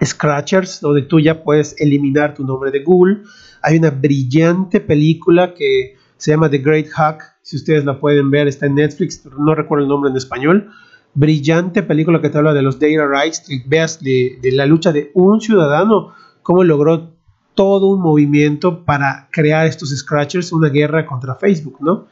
scratchers, 0.03 0.81
donde 0.81 1.03
tú 1.03 1.21
ya 1.21 1.42
puedes 1.45 1.79
eliminar 1.81 2.35
tu 2.35 2.45
nombre 2.45 2.71
de 2.71 2.83
Google. 2.83 3.23
Hay 3.61 3.77
una 3.77 3.90
brillante 3.90 4.81
película 4.81 5.53
que 5.55 5.97
se 6.16 6.31
llama 6.31 6.49
The 6.49 6.59
Great 6.59 6.88
Hack, 6.88 7.32
si 7.42 7.57
ustedes 7.57 7.85
la 7.85 7.98
pueden 7.98 8.31
ver, 8.31 8.48
está 8.48 8.66
en 8.66 8.76
Netflix, 8.76 9.24
no 9.38 9.55
recuerdo 9.55 9.85
el 9.85 9.88
nombre 9.88 10.11
en 10.11 10.16
español. 10.16 10.70
Brillante 11.14 11.83
película 11.83 12.20
que 12.20 12.31
te 12.31 12.38
habla 12.38 12.55
de 12.55 12.62
los 12.62 12.78
data 12.78 13.07
rights, 13.07 13.44
veas 13.66 14.00
de, 14.00 14.38
la 14.52 14.64
lucha 14.64 14.92
de 14.92 15.11
un 15.14 15.40
ciudadano, 15.40 16.14
cómo 16.42 16.64
logró 16.64 17.11
todo 17.55 17.88
un 17.88 18.00
movimiento 18.00 18.85
para 18.85 19.28
crear 19.31 19.66
estos 19.66 19.90
scratchers, 19.90 20.52
una 20.52 20.68
guerra 20.68 21.05
contra 21.05 21.35
Facebook, 21.35 21.78
¿no? 21.81 22.07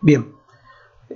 Bien, 0.00 0.28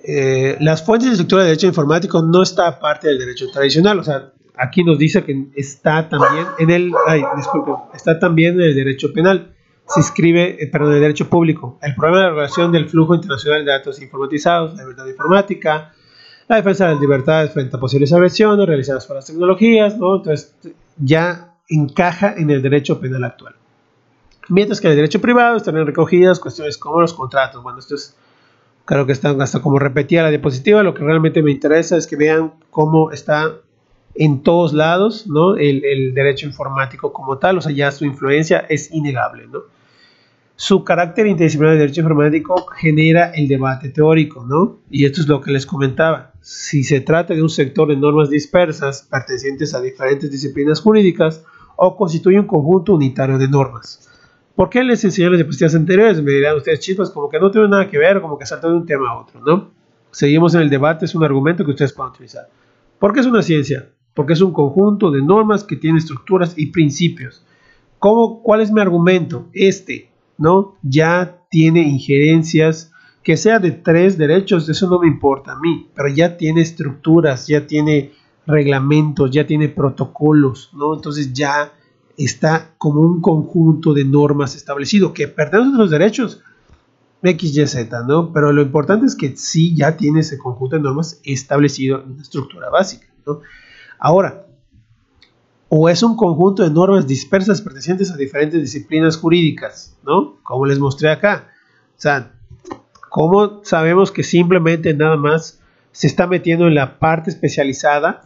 eh, 0.02 0.56
las 0.60 0.84
fuentes 0.84 1.08
de 1.08 1.12
estructura 1.12 1.42
de 1.42 1.48
derecho 1.50 1.66
informático 1.66 2.22
no 2.22 2.42
está 2.42 2.80
parte 2.80 3.08
del 3.08 3.18
derecho 3.18 3.48
tradicional, 3.52 3.98
o 4.00 4.02
sea, 4.02 4.32
aquí 4.56 4.82
nos 4.82 4.98
dice 4.98 5.22
que 5.22 5.48
está 5.54 6.08
también 6.08 6.46
en 6.58 6.70
el, 6.70 6.92
ay, 7.06 7.22
disculpe, 7.36 7.72
está 7.94 8.18
también 8.18 8.54
en 8.54 8.62
el 8.62 8.74
derecho 8.74 9.12
penal 9.12 9.54
se 9.88 10.00
inscribe, 10.00 10.62
eh, 10.62 10.66
perdón, 10.66 10.94
el 10.94 11.00
derecho 11.00 11.28
público, 11.28 11.78
el 11.82 11.94
problema 11.94 12.18
de 12.18 12.22
la 12.24 12.28
regulación 12.30 12.72
del 12.72 12.88
flujo 12.88 13.14
internacional 13.14 13.64
de 13.64 13.72
datos 13.72 14.00
informatizados, 14.02 14.74
la 14.74 14.82
libertad 14.82 15.06
informática, 15.06 15.92
la 16.46 16.56
defensa 16.56 16.86
de 16.86 16.92
las 16.92 17.00
libertades 17.00 17.52
frente 17.52 17.76
a 17.76 17.80
posibles 17.80 18.12
agresiones 18.12 18.66
realizadas 18.66 19.06
por 19.06 19.16
las 19.16 19.26
tecnologías, 19.26 19.96
¿no? 19.98 20.16
Entonces 20.16 20.54
ya 20.96 21.54
encaja 21.68 22.34
en 22.36 22.50
el 22.50 22.62
derecho 22.62 23.00
penal 23.00 23.24
actual. 23.24 23.54
Mientras 24.48 24.80
que 24.80 24.86
en 24.86 24.92
el 24.92 24.96
derecho 24.96 25.20
privado 25.20 25.56
están 25.56 25.74
recogidas 25.84 26.40
cuestiones 26.40 26.78
como 26.78 27.00
los 27.00 27.12
contratos. 27.12 27.62
Bueno, 27.62 27.78
esto 27.78 27.94
es, 27.94 28.16
creo 28.86 29.04
que 29.04 29.12
están 29.12 29.40
hasta 29.42 29.60
como 29.60 29.78
repetía 29.78 30.22
la 30.22 30.30
diapositiva. 30.30 30.82
Lo 30.82 30.94
que 30.94 31.04
realmente 31.04 31.42
me 31.42 31.50
interesa 31.50 31.98
es 31.98 32.06
que 32.06 32.16
vean 32.16 32.54
cómo 32.70 33.10
está 33.10 33.56
en 34.14 34.42
todos 34.42 34.72
lados, 34.72 35.26
¿no? 35.26 35.56
El 35.56 36.14
derecho 36.14 36.46
informático 36.46 37.12
como 37.12 37.36
tal, 37.36 37.58
o 37.58 37.60
sea, 37.60 37.72
ya 37.72 37.90
su 37.90 38.06
influencia 38.06 38.64
es 38.70 38.90
innegable, 38.90 39.46
¿no? 39.46 39.60
Su 40.60 40.82
carácter 40.82 41.28
interdisciplinar 41.28 41.74
de 41.74 41.82
derecho 41.82 42.00
informático 42.00 42.66
genera 42.76 43.30
el 43.30 43.46
debate 43.46 43.90
teórico, 43.90 44.44
¿no? 44.44 44.80
Y 44.90 45.04
esto 45.04 45.20
es 45.20 45.28
lo 45.28 45.40
que 45.40 45.52
les 45.52 45.64
comentaba. 45.64 46.32
Si 46.40 46.82
se 46.82 47.00
trata 47.00 47.32
de 47.32 47.42
un 47.42 47.48
sector 47.48 47.86
de 47.86 47.96
normas 47.96 48.28
dispersas 48.28 49.06
pertenecientes 49.08 49.72
a 49.72 49.80
diferentes 49.80 50.28
disciplinas 50.28 50.80
jurídicas 50.80 51.44
o 51.76 51.96
constituye 51.96 52.40
un 52.40 52.48
conjunto 52.48 52.94
unitario 52.94 53.38
de 53.38 53.46
normas. 53.46 54.10
¿Por 54.56 54.68
qué 54.68 54.82
les 54.82 55.04
enseñé 55.04 55.30
las 55.30 55.38
diapositivas 55.38 55.76
anteriores? 55.76 56.20
Me 56.20 56.32
dirán 56.32 56.56
ustedes, 56.56 56.80
chispas, 56.80 57.10
como 57.10 57.28
que 57.28 57.38
no 57.38 57.52
tiene 57.52 57.68
nada 57.68 57.88
que 57.88 57.96
ver, 57.96 58.20
como 58.20 58.36
que 58.36 58.44
salta 58.44 58.66
de 58.66 58.74
un 58.74 58.84
tema 58.84 59.10
a 59.10 59.20
otro, 59.20 59.40
¿no? 59.40 59.70
Seguimos 60.10 60.56
en 60.56 60.62
el 60.62 60.70
debate, 60.70 61.04
es 61.04 61.14
un 61.14 61.22
argumento 61.22 61.64
que 61.64 61.70
ustedes 61.70 61.92
pueden 61.92 62.14
utilizar. 62.14 62.48
¿Por 62.98 63.12
qué 63.12 63.20
es 63.20 63.26
una 63.26 63.42
ciencia? 63.42 63.90
Porque 64.12 64.32
es 64.32 64.40
un 64.40 64.52
conjunto 64.52 65.12
de 65.12 65.22
normas 65.22 65.62
que 65.62 65.76
tienen 65.76 65.98
estructuras 65.98 66.54
y 66.56 66.72
principios. 66.72 67.44
¿Cómo, 68.00 68.42
¿Cuál 68.42 68.60
es 68.60 68.72
mi 68.72 68.80
argumento? 68.80 69.46
Este, 69.52 70.07
¿no? 70.38 70.76
Ya 70.82 71.42
tiene 71.50 71.82
injerencias, 71.82 72.92
que 73.22 73.36
sea 73.36 73.58
de 73.58 73.72
tres 73.72 74.16
derechos, 74.16 74.68
eso 74.68 74.88
no 74.88 75.00
me 75.00 75.06
importa 75.06 75.52
a 75.52 75.58
mí, 75.58 75.90
pero 75.94 76.08
ya 76.08 76.36
tiene 76.36 76.62
estructuras, 76.62 77.46
ya 77.46 77.66
tiene 77.66 78.12
reglamentos, 78.46 79.30
ya 79.30 79.46
tiene 79.46 79.68
protocolos, 79.68 80.70
¿no? 80.72 80.94
Entonces 80.94 81.32
ya 81.34 81.72
está 82.16 82.74
como 82.78 83.00
un 83.02 83.20
conjunto 83.20 83.92
de 83.92 84.04
normas 84.04 84.56
establecido 84.56 85.12
que 85.12 85.24
a 85.24 85.56
los 85.56 85.90
derechos 85.90 86.40
X, 87.22 87.56
Y, 87.56 87.66
Z, 87.66 88.04
¿no? 88.04 88.32
Pero 88.32 88.52
lo 88.52 88.62
importante 88.62 89.06
es 89.06 89.14
que 89.14 89.36
sí 89.36 89.74
ya 89.76 89.96
tiene 89.96 90.20
ese 90.20 90.38
conjunto 90.38 90.76
de 90.76 90.82
normas 90.82 91.20
establecido 91.24 92.02
en 92.02 92.12
una 92.12 92.22
estructura 92.22 92.70
básica, 92.70 93.06
¿no? 93.26 93.40
Ahora, 93.98 94.47
o 95.68 95.88
es 95.88 96.02
un 96.02 96.16
conjunto 96.16 96.62
de 96.62 96.70
normas 96.70 97.06
dispersas 97.06 97.60
pertenecientes 97.60 98.10
a 98.10 98.16
diferentes 98.16 98.60
disciplinas 98.60 99.16
jurídicas, 99.16 99.96
¿no? 100.04 100.36
Como 100.42 100.66
les 100.66 100.78
mostré 100.78 101.10
acá. 101.10 101.48
O 101.96 102.00
sea, 102.00 102.32
¿cómo 103.10 103.60
sabemos 103.64 104.10
que 104.10 104.22
simplemente 104.22 104.94
nada 104.94 105.16
más 105.16 105.60
se 105.92 106.06
está 106.06 106.26
metiendo 106.26 106.66
en 106.66 106.74
la 106.74 106.98
parte 106.98 107.30
especializada? 107.30 108.22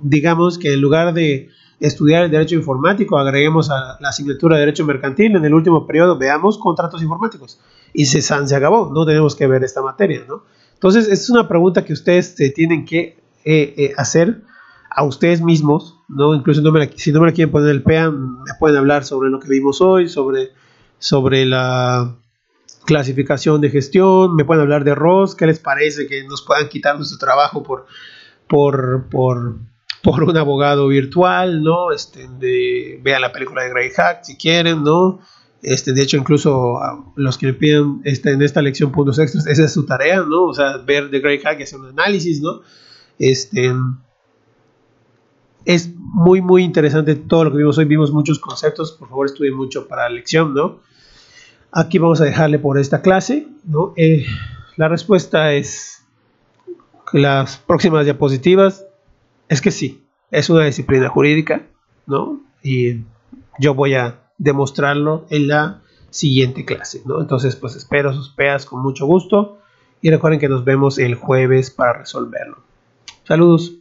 digamos 0.00 0.58
que 0.58 0.74
en 0.74 0.80
lugar 0.80 1.14
de 1.14 1.50
estudiar 1.80 2.24
el 2.24 2.30
derecho 2.30 2.56
informático, 2.56 3.18
agreguemos 3.18 3.70
a 3.70 3.98
la 4.00 4.08
asignatura 4.08 4.56
de 4.56 4.60
derecho 4.60 4.84
mercantil 4.84 5.36
en 5.36 5.44
el 5.44 5.54
último 5.54 5.86
periodo, 5.86 6.18
veamos 6.18 6.58
contratos 6.58 7.02
informáticos. 7.02 7.60
Y 7.92 8.06
se, 8.06 8.20
se 8.20 8.56
acabó, 8.56 8.90
no 8.92 9.06
tenemos 9.06 9.36
que 9.36 9.46
ver 9.46 9.62
esta 9.62 9.82
materia, 9.82 10.24
¿no? 10.28 10.42
Entonces, 10.74 11.08
es 11.08 11.28
una 11.30 11.48
pregunta 11.48 11.84
que 11.84 11.92
ustedes 11.92 12.34
se 12.36 12.50
tienen 12.50 12.84
que 12.84 13.18
eh, 13.44 13.74
eh, 13.76 13.92
hacer 13.96 14.42
a 14.90 15.04
ustedes 15.04 15.40
mismos, 15.40 15.97
¿no? 16.08 16.34
Incluso 16.34 16.60
si 16.60 16.64
no 17.12 17.20
me 17.20 17.26
la 17.26 17.32
quieren 17.32 17.50
poner 17.50 17.70
el 17.70 17.82
PEAN, 17.82 18.42
me 18.42 18.52
pueden 18.58 18.78
hablar 18.78 19.04
sobre 19.04 19.30
lo 19.30 19.38
que 19.38 19.48
vimos 19.48 19.80
hoy, 19.80 20.08
sobre, 20.08 20.52
sobre 20.98 21.44
la 21.44 22.16
clasificación 22.86 23.60
de 23.60 23.70
gestión, 23.70 24.34
me 24.34 24.44
pueden 24.44 24.62
hablar 24.62 24.84
de 24.84 24.94
ROS, 24.94 25.34
¿qué 25.34 25.46
les 25.46 25.58
parece 25.58 26.06
que 26.06 26.24
nos 26.24 26.42
puedan 26.42 26.68
quitar 26.68 26.96
nuestro 26.96 27.18
trabajo 27.18 27.62
por, 27.62 27.86
por, 28.48 29.08
por, 29.10 29.58
por 30.02 30.24
un 30.24 30.36
abogado 30.36 30.88
virtual, 30.88 31.62
¿no? 31.62 31.92
Este, 31.92 32.26
de, 32.38 32.98
vean 33.02 33.20
la 33.20 33.32
película 33.32 33.62
de 33.62 33.70
Grey 33.70 33.90
Hack 33.90 34.24
si 34.24 34.36
quieren, 34.36 34.82
¿no? 34.82 35.20
Este, 35.60 35.92
de 35.92 36.02
hecho, 36.02 36.16
incluso 36.16 36.78
los 37.16 37.36
que 37.36 37.46
me 37.46 37.52
piden 37.52 38.00
este, 38.04 38.30
en 38.30 38.42
esta 38.42 38.62
lección 38.62 38.92
puntos 38.92 39.18
extras, 39.18 39.46
esa 39.46 39.64
es 39.64 39.72
su 39.72 39.84
tarea, 39.84 40.22
¿no? 40.22 40.44
O 40.44 40.54
sea, 40.54 40.78
ver 40.78 41.10
The 41.10 41.20
Grey 41.20 41.40
Hack 41.40 41.60
y 41.60 41.64
hacer 41.64 41.80
un 41.80 41.86
análisis, 41.86 42.40
¿no? 42.40 42.60
Este, 43.18 43.74
es 45.64 45.92
muy, 45.96 46.40
muy 46.40 46.62
interesante 46.62 47.14
todo 47.14 47.44
lo 47.44 47.50
que 47.50 47.58
vimos 47.58 47.78
hoy. 47.78 47.84
Vimos 47.84 48.12
muchos 48.12 48.38
conceptos. 48.38 48.92
Por 48.92 49.08
favor, 49.08 49.26
estudien 49.26 49.54
mucho 49.54 49.86
para 49.88 50.04
la 50.04 50.10
lección, 50.10 50.54
¿no? 50.54 50.80
Aquí 51.72 51.98
vamos 51.98 52.20
a 52.20 52.24
dejarle 52.24 52.58
por 52.58 52.78
esta 52.78 53.02
clase. 53.02 53.46
Eh, 53.96 54.26
la 54.76 54.88
respuesta 54.88 55.52
es 55.52 56.06
las 57.12 57.58
próximas 57.58 58.04
diapositivas. 58.04 58.86
Es 59.48 59.60
que 59.60 59.70
sí, 59.70 60.04
es 60.30 60.50
una 60.50 60.64
disciplina 60.64 61.08
jurídica, 61.08 61.66
¿no? 62.06 62.40
Y 62.62 63.02
yo 63.58 63.74
voy 63.74 63.94
a 63.94 64.20
demostrarlo 64.38 65.26
en 65.30 65.48
la 65.48 65.82
siguiente 66.10 66.64
clase, 66.64 67.02
¿no? 67.04 67.20
Entonces, 67.20 67.56
pues 67.56 67.76
espero 67.76 68.12
sus 68.14 68.30
peas 68.30 68.64
con 68.64 68.82
mucho 68.82 69.06
gusto 69.06 69.58
y 70.00 70.10
recuerden 70.10 70.40
que 70.40 70.48
nos 70.48 70.64
vemos 70.64 70.98
el 70.98 71.14
jueves 71.14 71.70
para 71.70 71.98
resolverlo. 71.98 72.58
Saludos. 73.24 73.77